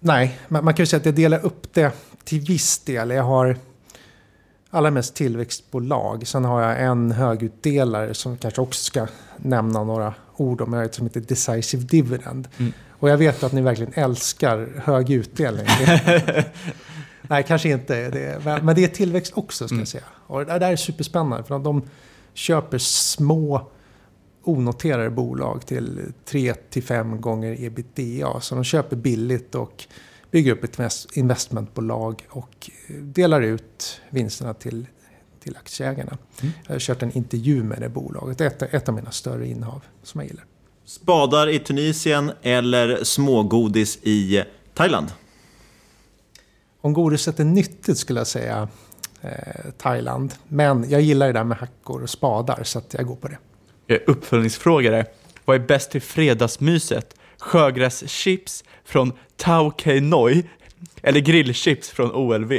Nej, 0.00 0.38
man, 0.48 0.64
man 0.64 0.74
kan 0.74 0.82
ju 0.82 0.86
säga 0.86 1.00
att 1.00 1.06
jag 1.06 1.14
delar 1.14 1.44
upp 1.44 1.74
det 1.74 1.92
till 2.24 2.40
viss 2.40 2.78
del. 2.78 3.10
Jag 3.10 3.22
har 3.22 3.56
allra 4.70 4.90
mest 4.90 5.14
tillväxtbolag. 5.14 6.26
Sen 6.26 6.44
har 6.44 6.62
jag 6.62 6.82
en 6.82 7.12
högutdelare 7.12 8.14
som 8.14 8.36
kanske 8.36 8.60
också 8.60 8.84
ska 8.84 9.06
nämna 9.36 9.84
några 9.84 10.14
ord 10.36 10.60
om. 10.60 10.72
Jag 10.72 10.80
har 10.80 10.84
ett 10.84 10.94
som 10.94 11.06
heter 11.06 11.20
Decisive 11.20 11.82
Dividend. 11.82 12.48
Mm. 12.58 12.72
Och 12.90 13.10
jag 13.10 13.16
vet 13.16 13.42
att 13.42 13.52
ni 13.52 13.60
verkligen 13.60 13.92
älskar 13.94 14.68
hög 14.84 15.10
utdelning. 15.10 15.66
Nej, 17.22 17.44
kanske 17.48 17.68
inte. 17.68 18.10
Det, 18.10 18.62
men 18.62 18.74
det 18.74 18.84
är 18.84 18.88
tillväxt 18.88 19.32
också, 19.36 19.68
ska 19.68 19.74
mm. 19.74 19.80
jag 19.80 19.88
säga. 19.88 20.04
Och 20.26 20.46
det 20.46 20.58
där 20.58 20.72
är 20.72 20.76
superspännande. 20.76 21.44
För 21.44 21.58
de 21.58 21.82
köper 22.34 22.78
små 22.78 23.70
onoterade 24.44 25.10
bolag 25.10 25.66
till 25.66 26.00
3-5 26.26 27.18
gånger 27.18 27.64
ebitda. 27.64 28.40
Så 28.40 28.54
de 28.54 28.64
köper 28.64 28.96
billigt 28.96 29.54
och 29.54 29.84
bygger 30.30 30.52
upp 30.52 30.64
ett 30.64 30.80
investmentbolag 31.14 32.26
och 32.28 32.70
delar 32.88 33.40
ut 33.40 34.00
vinsterna 34.10 34.54
till, 34.54 34.86
till 35.40 35.56
aktieägarna. 35.56 36.18
Mm. 36.40 36.54
Jag 36.66 36.74
har 36.74 36.78
kört 36.78 37.02
en 37.02 37.12
intervju 37.12 37.62
med 37.62 37.80
det 37.80 37.88
bolaget. 37.88 38.40
Ett, 38.40 38.62
ett 38.62 38.88
av 38.88 38.94
mina 38.94 39.10
större 39.10 39.46
innehav 39.46 39.82
som 40.02 40.20
jag 40.20 40.28
gillar. 40.28 40.44
Spadar 40.84 41.48
i 41.48 41.58
Tunisien 41.58 42.32
eller 42.42 43.04
smågodis 43.04 43.98
i 44.02 44.42
Thailand? 44.74 45.12
Om 46.80 46.92
godiset 46.92 47.40
är 47.40 47.44
nyttigt 47.44 47.98
skulle 47.98 48.20
jag 48.20 48.26
säga 48.26 48.68
eh, 49.20 49.30
Thailand. 49.78 50.34
Men 50.48 50.90
jag 50.90 51.00
gillar 51.00 51.26
det 51.26 51.32
där 51.32 51.44
med 51.44 51.58
hackor 51.58 52.02
och 52.02 52.10
spadar 52.10 52.64
så 52.64 52.82
jag 52.90 53.06
går 53.06 53.16
på 53.16 53.28
det. 53.28 53.38
Eh, 53.86 53.98
Uppföljningsfråga 54.06 54.90
där. 54.90 55.06
Vad 55.44 55.56
är 55.56 55.66
bäst 55.66 55.90
till 55.90 56.02
fredagsmyset? 56.02 57.14
Sjögräschips 57.38 58.64
från 58.84 59.12
Tao 59.36 59.72
Kei 59.78 60.00
Noi 60.00 60.44
eller 61.02 61.20
grillchips 61.20 61.90
från 61.90 62.12
OLV? 62.12 62.52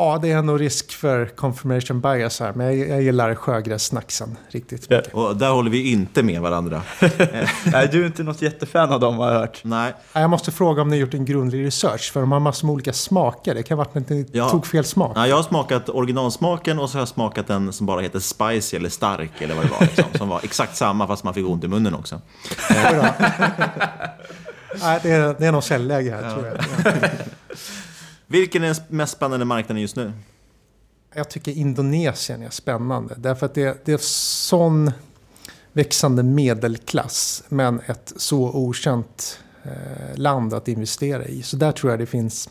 Ja, 0.00 0.18
det 0.22 0.32
är 0.32 0.42
nog 0.42 0.60
risk 0.60 0.92
för 0.92 1.26
confirmation 1.26 2.00
bias 2.00 2.40
här, 2.40 2.52
men 2.52 2.78
jag, 2.78 2.88
jag 2.88 3.02
gillar 3.02 3.34
sjögrässnacksen 3.34 4.36
riktigt 4.48 4.90
mycket. 4.90 5.10
Ja, 5.12 5.20
och 5.20 5.36
där 5.36 5.50
håller 5.50 5.70
vi 5.70 5.92
inte 5.92 6.22
med 6.22 6.40
varandra. 6.40 6.82
Nej, 7.64 7.88
du 7.92 8.02
är 8.02 8.06
inte 8.06 8.22
något 8.22 8.42
jättefan 8.42 8.92
av 8.92 9.00
dem 9.00 9.18
har 9.18 9.32
jag 9.32 9.38
hört. 9.38 9.60
Nej. 9.64 9.92
Jag 10.12 10.30
måste 10.30 10.52
fråga 10.52 10.82
om 10.82 10.88
ni 10.88 10.96
har 10.96 11.00
gjort 11.00 11.14
en 11.14 11.24
grundlig 11.24 11.66
research, 11.66 12.12
för 12.12 12.20
de 12.20 12.32
har 12.32 12.40
massor 12.40 12.66
med 12.66 12.72
olika 12.72 12.92
smaker. 12.92 13.54
Det 13.54 13.62
kan 13.62 13.78
ha 13.78 13.84
varit 13.84 13.96
att 13.96 14.08
ni 14.08 14.26
ja. 14.32 14.48
tog 14.48 14.66
fel 14.66 14.84
smak. 14.84 15.12
Ja, 15.16 15.26
jag 15.26 15.36
har 15.36 15.42
smakat 15.42 15.88
originalsmaken 15.88 16.78
och 16.78 16.90
så 16.90 16.96
har 16.96 17.00
jag 17.00 17.08
smakat 17.08 17.46
den 17.46 17.72
som 17.72 17.86
bara 17.86 18.00
heter 18.00 18.20
spicy 18.20 18.76
eller 18.76 18.88
stark 18.88 19.40
eller 19.40 19.54
vad 19.54 19.64
det 19.64 19.70
var. 19.70 19.80
Liksom, 19.80 20.04
som 20.14 20.28
var 20.28 20.40
exakt 20.42 20.76
samma 20.76 21.06
fast 21.06 21.24
man 21.24 21.34
fick 21.34 21.48
ont 21.48 21.64
i 21.64 21.68
munnen 21.68 21.94
också. 21.94 22.20
Nej, 24.82 25.00
det 25.02 25.10
är, 25.10 25.36
det 25.38 25.46
är 25.46 25.52
någon 25.52 25.62
säljläge 25.62 26.10
här 26.10 26.22
ja. 26.22 26.34
tror 26.34 26.46
jag. 26.46 26.58
Vilken 28.30 28.64
är 28.64 28.66
den 28.66 28.76
mest 28.88 29.12
spännande 29.12 29.44
marknaden 29.44 29.82
just 29.82 29.96
nu? 29.96 30.12
Jag 31.14 31.30
tycker 31.30 31.52
Indonesien 31.52 32.42
är 32.42 32.50
spännande. 32.50 33.14
Därför 33.18 33.46
att 33.46 33.54
det, 33.54 33.84
det 33.84 33.92
är 33.92 33.98
sån 33.98 34.92
växande 35.72 36.22
medelklass. 36.22 37.44
Men 37.48 37.80
ett 37.86 38.12
så 38.16 38.50
okänt 38.50 39.40
eh, 39.62 40.16
land 40.16 40.54
att 40.54 40.68
investera 40.68 41.24
i. 41.24 41.42
Så 41.42 41.56
där 41.56 41.72
tror 41.72 41.92
jag 41.92 41.98
det 41.98 42.06
finns, 42.06 42.50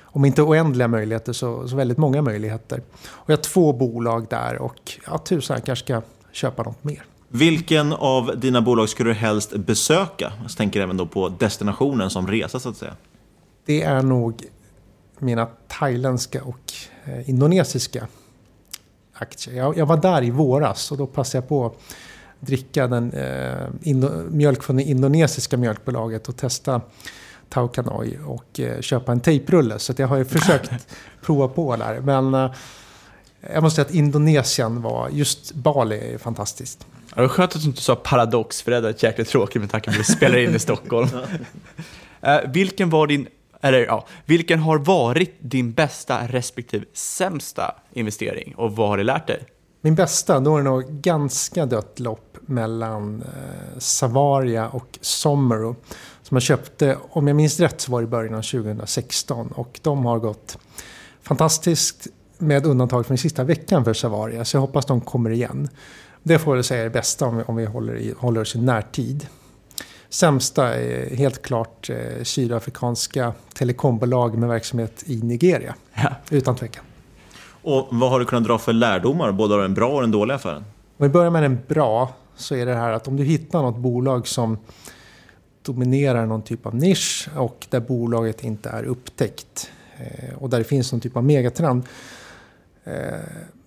om 0.00 0.24
inte 0.24 0.42
oändliga 0.42 0.88
möjligheter, 0.88 1.32
så, 1.32 1.68
så 1.68 1.76
väldigt 1.76 1.98
många 1.98 2.22
möjligheter. 2.22 2.82
Och 3.06 3.30
jag 3.30 3.36
har 3.36 3.42
två 3.42 3.72
bolag 3.72 4.26
där 4.30 4.58
och 4.58 4.92
ja, 5.06 5.18
tusan, 5.18 5.54
jag 5.56 5.64
kanske 5.64 5.84
ska 5.84 6.02
köpa 6.32 6.62
något 6.62 6.84
mer. 6.84 7.04
Vilken 7.28 7.92
av 7.92 8.40
dina 8.40 8.60
bolag 8.60 8.88
skulle 8.88 9.10
du 9.10 9.14
helst 9.14 9.56
besöka? 9.56 10.32
Jag 10.42 10.56
tänker 10.56 10.80
även 10.80 10.96
då 10.96 11.06
på 11.06 11.28
destinationen 11.28 12.10
som 12.10 12.26
resa 12.26 12.60
så 12.60 12.68
att 12.68 12.76
säga. 12.76 12.96
Det 13.64 13.82
är 13.82 14.02
nog 14.02 14.44
mina 15.18 15.48
thailändska 15.68 16.44
och 16.44 16.72
eh, 17.04 17.30
indonesiska 17.30 18.08
aktier. 19.12 19.56
Jag, 19.56 19.76
jag, 19.76 19.86
var 19.86 19.96
där 19.96 20.24
i 20.24 20.30
våras 20.30 20.92
och 20.92 20.98
då 20.98 21.06
passade 21.06 21.42
jag 21.42 21.48
på 21.48 21.66
att 21.66 21.74
dricka 22.40 22.86
den, 22.86 23.12
eh, 23.12 23.68
indo, 23.82 24.10
mjölk 24.30 24.62
från 24.62 24.76
det 24.76 24.82
indonesiska 24.82 25.56
mjölkbolaget 25.56 26.28
och 26.28 26.36
testa 26.36 26.80
Tau 27.48 27.68
Kanoi 27.68 28.18
och 28.26 28.60
eh, 28.60 28.80
köpa 28.80 29.12
en 29.12 29.20
tejprulle. 29.20 29.78
Så 29.78 29.94
jag 29.96 30.08
har 30.08 30.16
ju 30.16 30.24
försökt 30.24 30.70
prova 31.22 31.48
på 31.48 31.76
där. 31.76 32.00
Men 32.00 32.34
eh, 32.34 32.52
jag 33.54 33.62
måste 33.62 33.74
säga 33.76 33.86
att 33.86 33.94
Indonesien 33.94 34.82
var, 34.82 35.08
just 35.08 35.54
Bali 35.54 36.14
är 36.14 36.18
fantastiskt. 36.18 36.86
det 37.14 37.20
var 37.20 37.28
skönt 37.28 37.56
att 37.56 37.62
du 37.62 37.68
inte 37.68 37.82
sa 37.82 37.96
paradox, 37.96 38.62
för 38.62 38.70
det 38.70 38.76
hade 38.76 38.88
varit 38.88 39.02
jäkligt 39.02 39.28
tråkigt 39.28 39.62
med 39.62 39.70
tanke 39.70 39.90
på 39.90 39.94
att 39.94 40.00
vi 40.00 40.04
spelar 40.04 40.38
in 40.38 40.54
i 40.54 40.58
Stockholm. 40.68 41.08
uh, 41.14 42.52
vilken 42.52 42.90
var 42.90 43.06
din 43.06 43.26
eller 43.68 43.86
ja, 43.86 44.06
vilken 44.24 44.58
har 44.58 44.78
varit 44.78 45.36
din 45.40 45.72
bästa 45.72 46.26
respektive 46.26 46.84
sämsta 46.92 47.74
investering 47.92 48.54
och 48.56 48.76
vad 48.76 48.88
har 48.88 48.96
det 48.96 49.04
lärt 49.04 49.26
dig? 49.26 49.44
Min 49.80 49.94
bästa, 49.94 50.40
då 50.40 50.54
är 50.54 50.58
det 50.58 50.70
nog 50.70 50.84
ganska 50.90 51.66
dött 51.66 52.00
lopp 52.00 52.36
mellan 52.40 53.22
eh, 53.22 53.78
Savaria 53.78 54.68
och 54.68 54.98
Somero. 55.00 55.76
Som 56.22 56.34
jag 56.34 56.42
köpte, 56.42 56.96
om 57.10 57.26
jag 57.26 57.36
minns 57.36 57.60
rätt 57.60 57.80
så 57.80 57.92
var 57.92 58.00
det 58.00 58.04
i 58.04 58.08
början 58.08 58.34
av 58.34 58.42
2016 58.42 59.46
och 59.46 59.80
de 59.82 60.04
har 60.04 60.18
gått 60.18 60.58
fantastiskt 61.22 62.06
med 62.38 62.66
undantag 62.66 63.06
för 63.06 63.10
den 63.10 63.18
sista 63.18 63.44
veckan 63.44 63.84
för 63.84 63.94
Savaria. 63.94 64.44
Så 64.44 64.56
jag 64.56 64.60
hoppas 64.60 64.86
de 64.86 65.00
kommer 65.00 65.30
igen. 65.30 65.68
Det 66.22 66.38
får 66.38 66.56
jag 66.56 66.64
säga 66.64 66.80
är 66.80 66.84
det 66.84 66.90
bästa 66.90 67.26
om 67.26 67.36
vi, 67.36 67.42
om 67.42 67.56
vi 67.56 67.64
håller, 67.64 67.96
i, 67.96 68.14
håller 68.18 68.40
oss 68.40 68.54
i 68.54 68.58
närtid. 68.58 69.26
Sämsta 70.16 70.74
är 70.74 71.16
helt 71.16 71.42
klart 71.42 71.90
eh, 71.90 72.22
sydafrikanska 72.22 73.32
telekombolag 73.54 74.38
med 74.38 74.48
verksamhet 74.48 75.02
i 75.06 75.22
Nigeria. 75.22 75.74
Ja. 75.94 76.10
Utan 76.30 76.56
tvekan. 76.56 76.84
Och 77.62 77.88
vad 77.90 78.10
har 78.10 78.20
du 78.20 78.24
kunnat 78.24 78.44
dra 78.44 78.58
för 78.58 78.72
lärdomar, 78.72 79.32
både 79.32 79.54
av 79.54 79.60
den 79.60 79.74
bra 79.74 79.88
och 79.88 80.00
den 80.00 80.10
dåliga 80.10 80.36
affären? 80.36 80.64
Om 80.96 81.06
vi 81.06 81.08
börjar 81.08 81.30
med 81.30 81.42
den 81.42 81.58
bra, 81.68 82.14
så 82.36 82.54
är 82.54 82.66
det 82.66 82.74
här 82.74 82.92
att 82.92 83.08
om 83.08 83.16
du 83.16 83.24
hittar 83.24 83.62
något 83.62 83.76
bolag 83.76 84.28
som 84.28 84.58
dominerar 85.62 86.26
någon 86.26 86.42
typ 86.42 86.66
av 86.66 86.74
nisch 86.74 87.28
och 87.36 87.66
där 87.70 87.80
bolaget 87.80 88.44
inte 88.44 88.68
är 88.68 88.84
upptäckt 88.84 89.70
eh, 89.96 90.34
och 90.38 90.50
där 90.50 90.58
det 90.58 90.64
finns 90.64 90.92
någon 90.92 91.00
typ 91.00 91.16
av 91.16 91.24
megatrend 91.24 91.82
eh, 92.84 92.94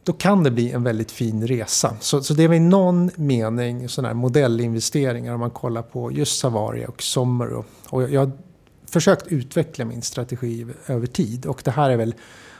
då 0.09 0.13
kan 0.13 0.43
det 0.43 0.51
bli 0.51 0.71
en 0.71 0.83
väldigt 0.83 1.11
fin 1.11 1.47
resa. 1.47 1.95
Så, 1.99 2.23
så 2.23 2.33
det 2.33 2.43
är 2.43 2.53
i 2.53 2.59
någon 2.59 3.11
mening 3.15 3.89
sådana 3.89 4.07
här 4.07 4.15
modellinvesteringar 4.15 5.33
om 5.33 5.39
man 5.39 5.49
kollar 5.49 5.81
på 5.81 6.11
just 6.11 6.39
Savaria 6.39 6.87
och 6.87 7.01
Sommer. 7.03 7.53
Och, 7.53 8.01
jag, 8.03 8.13
jag 8.13 8.19
har 8.19 8.31
försökt 8.85 9.27
utveckla 9.27 9.85
min 9.85 10.01
strategi 10.01 10.67
över 10.87 11.07
tid 11.07 11.45
och 11.45 11.61
det 11.65 11.71
här 11.71 11.89
är 11.89 11.97
väl 11.97 12.15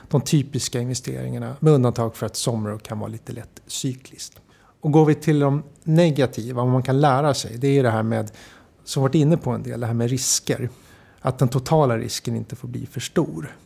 de 0.08 0.20
typiska 0.20 0.80
investeringarna 0.80 1.56
med 1.60 1.72
undantag 1.72 2.16
för 2.16 2.26
att 2.26 2.36
Sommer 2.36 2.78
kan 2.78 2.98
vara 2.98 3.08
lite 3.10 3.32
lätt 3.32 3.62
cykliskt. 3.66 4.40
Och 4.80 4.92
går 4.92 5.04
vi 5.04 5.14
till 5.14 5.38
de 5.38 5.62
negativa, 5.84 6.62
vad 6.62 6.72
man 6.72 6.82
kan 6.82 7.00
lära 7.00 7.34
sig, 7.34 7.56
det 7.58 7.78
är 7.78 7.82
det 7.82 7.90
här 7.90 8.02
med, 8.02 8.30
som 8.84 9.02
varit 9.02 9.14
inne 9.14 9.36
på 9.36 9.50
en 9.50 9.62
del, 9.62 9.80
det 9.80 9.86
här 9.86 9.94
med 9.94 10.10
risker. 10.10 10.68
Att 11.20 11.38
den 11.38 11.48
totala 11.48 11.98
risken 11.98 12.36
inte 12.36 12.56
får 12.56 12.68
bli 12.68 12.86
för 12.86 13.00
stor. 13.00 13.56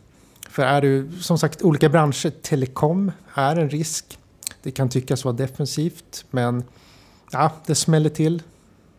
För 0.55 0.63
är 0.63 0.81
du, 0.81 1.09
som 1.21 1.37
sagt, 1.37 1.61
olika 1.61 1.89
branscher, 1.89 2.29
telekom 2.29 3.11
är 3.33 3.55
en 3.55 3.69
risk. 3.69 4.19
Det 4.63 4.71
kan 4.71 4.89
tyckas 4.89 5.25
vara 5.25 5.35
defensivt, 5.35 6.25
men 6.31 6.63
ja, 7.31 7.51
det 7.65 7.75
smäller 7.75 8.09
till 8.09 8.43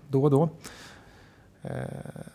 då 0.08 0.24
och 0.24 0.30
då. 0.30 0.48
Eh, 1.62 1.70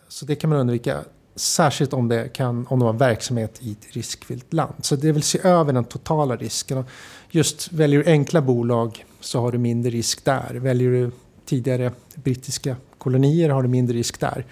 så 0.08 0.24
det 0.24 0.34
kan 0.34 0.50
man 0.50 0.58
undvika. 0.58 0.98
Särskilt 1.34 1.92
om, 1.92 2.08
det 2.08 2.28
kan, 2.28 2.66
om 2.66 2.78
de 2.78 2.86
har 2.86 2.92
verksamhet 2.92 3.58
i 3.60 3.72
ett 3.72 3.96
riskfyllt 3.96 4.52
land. 4.52 4.74
Så 4.80 4.96
det 4.96 5.12
vill 5.12 5.22
se 5.22 5.38
över 5.42 5.72
den 5.72 5.84
totala 5.84 6.36
risken. 6.36 6.84
Just 7.30 7.72
väljer 7.72 8.04
du 8.04 8.10
enkla 8.10 8.40
bolag 8.40 9.04
så 9.20 9.40
har 9.40 9.52
du 9.52 9.58
mindre 9.58 9.90
risk 9.90 10.24
där. 10.24 10.54
Väljer 10.54 10.90
du 10.90 11.10
tidigare 11.44 11.92
brittiska 12.14 12.76
kolonier 12.98 13.48
har 13.50 13.62
du 13.62 13.68
mindre 13.68 13.96
risk 13.96 14.20
där. 14.20 14.46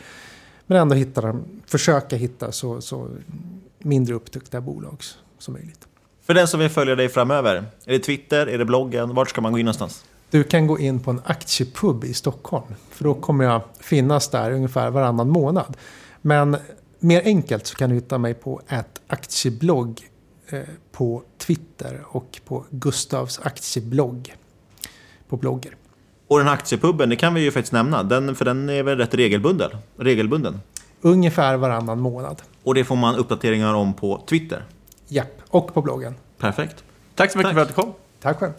Men 0.67 0.79
ändå 0.79 0.95
hitta 0.95 1.21
dem, 1.21 1.45
försöka 1.67 2.17
hitta 2.17 2.53
så, 2.53 2.81
så 2.81 3.09
mindre 3.83 4.15
upptäckta 4.15 4.61
bolag 4.61 5.03
som 5.39 5.55
möjligt. 5.55 5.87
För 6.23 6.35
den 6.35 6.49
som 6.49 6.61
vill 6.61 6.69
följa 6.69 6.97
dig 6.97 7.09
framöver, 7.09 7.57
är 7.85 7.93
det 7.93 7.99
Twitter, 7.99 8.47
är 8.47 8.59
det 8.59 8.65
bloggen, 8.65 9.15
vart 9.15 9.31
ska 9.31 9.41
man 9.41 9.53
gå 9.53 9.59
in 9.59 9.65
någonstans? 9.67 10.05
Du 10.31 10.45
kan 10.45 10.67
gå 10.67 10.79
in 10.79 11.01
på 11.01 11.11
en 11.11 11.21
aktiepub 11.25 12.05
i 12.05 12.15
Stockholm. 12.15 12.75
För 12.91 13.05
då 13.05 13.15
kommer 13.15 13.45
jag 13.45 13.63
finnas 13.81 14.29
där 14.29 14.51
ungefär 14.51 14.91
varannan 14.91 15.29
månad. 15.29 15.77
Men 16.23 16.57
mer 16.99 17.23
enkelt 17.25 17.67
så 17.67 17.77
kan 17.77 17.91
du 17.91 17.97
hitta 17.97 18.19
mig 18.19 18.35
på 18.35 18.61
ett 18.69 19.01
aktieblogg 19.07 20.01
eh, 20.49 20.61
på 20.93 21.23
Twitter 21.39 22.03
och 22.05 22.41
på 22.45 22.65
Gustavs 22.71 23.41
aktieblogg 23.43 24.35
på 25.29 25.37
blogger. 25.37 25.77
Och 26.27 26.39
den 26.39 26.47
här 26.47 26.55
aktiepuben, 26.55 27.09
det 27.09 27.17
kan 27.17 27.35
vi 27.35 27.41
ju 27.41 27.51
faktiskt 27.51 27.73
nämna, 27.73 28.03
den, 28.03 28.35
för 28.35 28.45
den 28.45 28.69
är 28.69 28.83
väl 28.83 28.99
rätt 28.99 29.15
regelbunden? 29.15 29.71
regelbunden? 29.97 30.61
Ungefär 31.01 31.57
varannan 31.57 32.01
månad. 32.01 32.43
Och 32.63 32.75
det 32.75 32.85
får 32.85 32.97
man 32.97 33.17
uppdateringar 33.17 33.75
om 33.75 33.95
på 33.95 34.23
Twitter? 34.29 34.65
Japp, 35.09 35.41
och 35.49 35.75
på 35.75 35.83
bloggen. 35.83 36.15
Perfekt. 36.39 36.85
Tack 37.15 37.33
så 37.33 37.39
mycket 37.39 37.49
Tack. 37.49 37.55
för 37.55 37.63
att 37.63 37.69
du 37.69 37.75
kom. 37.75 37.93
Tack 38.21 38.39
själv. 38.39 38.53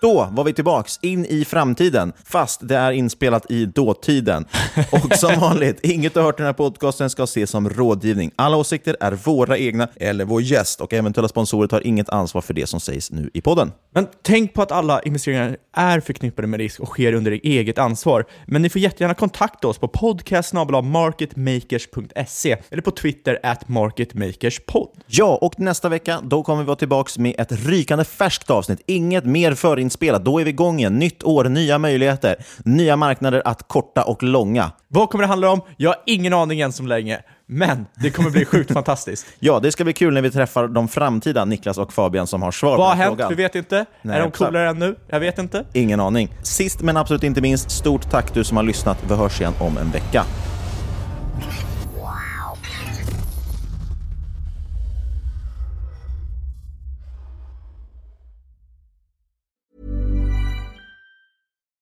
Då 0.00 0.28
var 0.32 0.44
vi 0.44 0.52
tillbaks 0.52 0.98
in 1.02 1.26
i 1.26 1.44
framtiden, 1.44 2.12
fast 2.24 2.68
det 2.68 2.76
är 2.76 2.92
inspelat 2.92 3.50
i 3.50 3.66
dåtiden. 3.66 4.44
Och 4.90 5.16
som 5.16 5.34
vanligt, 5.40 5.80
inget 5.82 6.14
du 6.14 6.20
hört 6.20 6.34
i 6.34 6.36
den 6.36 6.46
här 6.46 6.52
podcasten 6.52 7.10
ska 7.10 7.22
ses 7.22 7.50
som 7.50 7.70
rådgivning. 7.70 8.30
Alla 8.36 8.56
åsikter 8.56 8.96
är 9.00 9.12
våra 9.12 9.58
egna 9.58 9.88
eller 9.96 10.24
vår 10.24 10.42
gäst 10.42 10.80
och 10.80 10.92
eventuella 10.92 11.28
sponsorer 11.28 11.68
tar 11.68 11.86
inget 11.86 12.08
ansvar 12.08 12.40
för 12.40 12.54
det 12.54 12.66
som 12.66 12.80
sägs 12.80 13.10
nu 13.10 13.30
i 13.34 13.40
podden. 13.40 13.72
Men 13.94 14.06
tänk 14.22 14.54
på 14.54 14.62
att 14.62 14.72
alla 14.72 15.02
investeringar 15.02 15.56
är 15.76 16.00
förknippade 16.00 16.48
med 16.48 16.60
risk 16.60 16.80
och 16.80 16.88
sker 16.88 17.12
under 17.12 17.30
eget 17.30 17.78
ansvar. 17.78 18.24
Men 18.46 18.62
ni 18.62 18.68
får 18.68 18.80
jättegärna 18.80 19.14
kontakta 19.14 19.68
oss 19.68 19.78
på 19.78 19.88
podcast.marketmakers.se 19.88 22.56
eller 22.70 22.82
på 22.82 22.90
Twitter 22.90 23.38
at 23.42 23.68
marketmakerspod. 23.68 24.88
Ja, 25.06 25.38
och 25.42 25.60
nästa 25.60 25.88
vecka 25.88 26.20
då 26.22 26.42
kommer 26.42 26.62
vi 26.62 26.66
vara 26.66 26.76
tillbaka 26.76 27.20
med 27.20 27.34
ett 27.38 27.52
rykande 27.52 28.04
färskt 28.04 28.50
avsnitt. 28.50 28.80
Inget 28.86 29.24
mer 29.24 29.54
förin 29.54 29.87
inspelat. 29.88 30.24
Då 30.24 30.40
är 30.40 30.44
vi 30.44 30.50
igång 30.50 30.78
igen. 30.78 30.98
Nytt 30.98 31.22
år, 31.22 31.44
nya 31.44 31.78
möjligheter, 31.78 32.36
nya 32.64 32.96
marknader 32.96 33.42
att 33.44 33.68
korta 33.68 34.02
och 34.02 34.22
långa. 34.22 34.70
Vad 34.88 35.10
kommer 35.10 35.22
det 35.22 35.28
handla 35.28 35.50
om? 35.50 35.60
Jag 35.76 35.90
har 35.90 35.96
ingen 36.06 36.32
aning 36.32 36.60
än 36.60 36.72
som 36.72 36.86
länge. 36.86 37.18
Men 37.46 37.86
det 37.94 38.10
kommer 38.10 38.30
bli 38.30 38.44
sjukt 38.44 38.72
fantastiskt. 38.74 39.26
Ja, 39.38 39.60
det 39.60 39.72
ska 39.72 39.84
bli 39.84 39.92
kul 39.92 40.14
när 40.14 40.22
vi 40.22 40.30
träffar 40.30 40.68
de 40.68 40.88
framtida 40.88 41.44
Niklas 41.44 41.78
och 41.78 41.92
Fabian 41.92 42.26
som 42.26 42.42
har 42.42 42.50
svar 42.50 42.70
Vad 42.70 42.78
på 42.78 42.84
har 42.84 42.94
hänt? 42.94 43.08
frågan. 43.08 43.28
Vi 43.28 43.34
vet 43.34 43.54
inte. 43.54 43.84
Nej, 44.02 44.16
är 44.16 44.20
de 44.22 44.30
coolare 44.30 44.68
än 44.68 44.78
nu? 44.78 44.96
Jag 45.06 45.20
vet 45.20 45.38
inte. 45.38 45.64
Ingen 45.72 46.00
aning. 46.00 46.28
Sist 46.42 46.80
men 46.82 46.96
absolut 46.96 47.22
inte 47.22 47.40
minst, 47.40 47.70
stort 47.70 48.10
tack 48.10 48.34
du 48.34 48.44
som 48.44 48.56
har 48.56 48.64
lyssnat. 48.64 48.98
Vi 49.08 49.14
hörs 49.14 49.40
igen 49.40 49.52
om 49.60 49.78
en 49.78 49.90
vecka. 49.90 50.24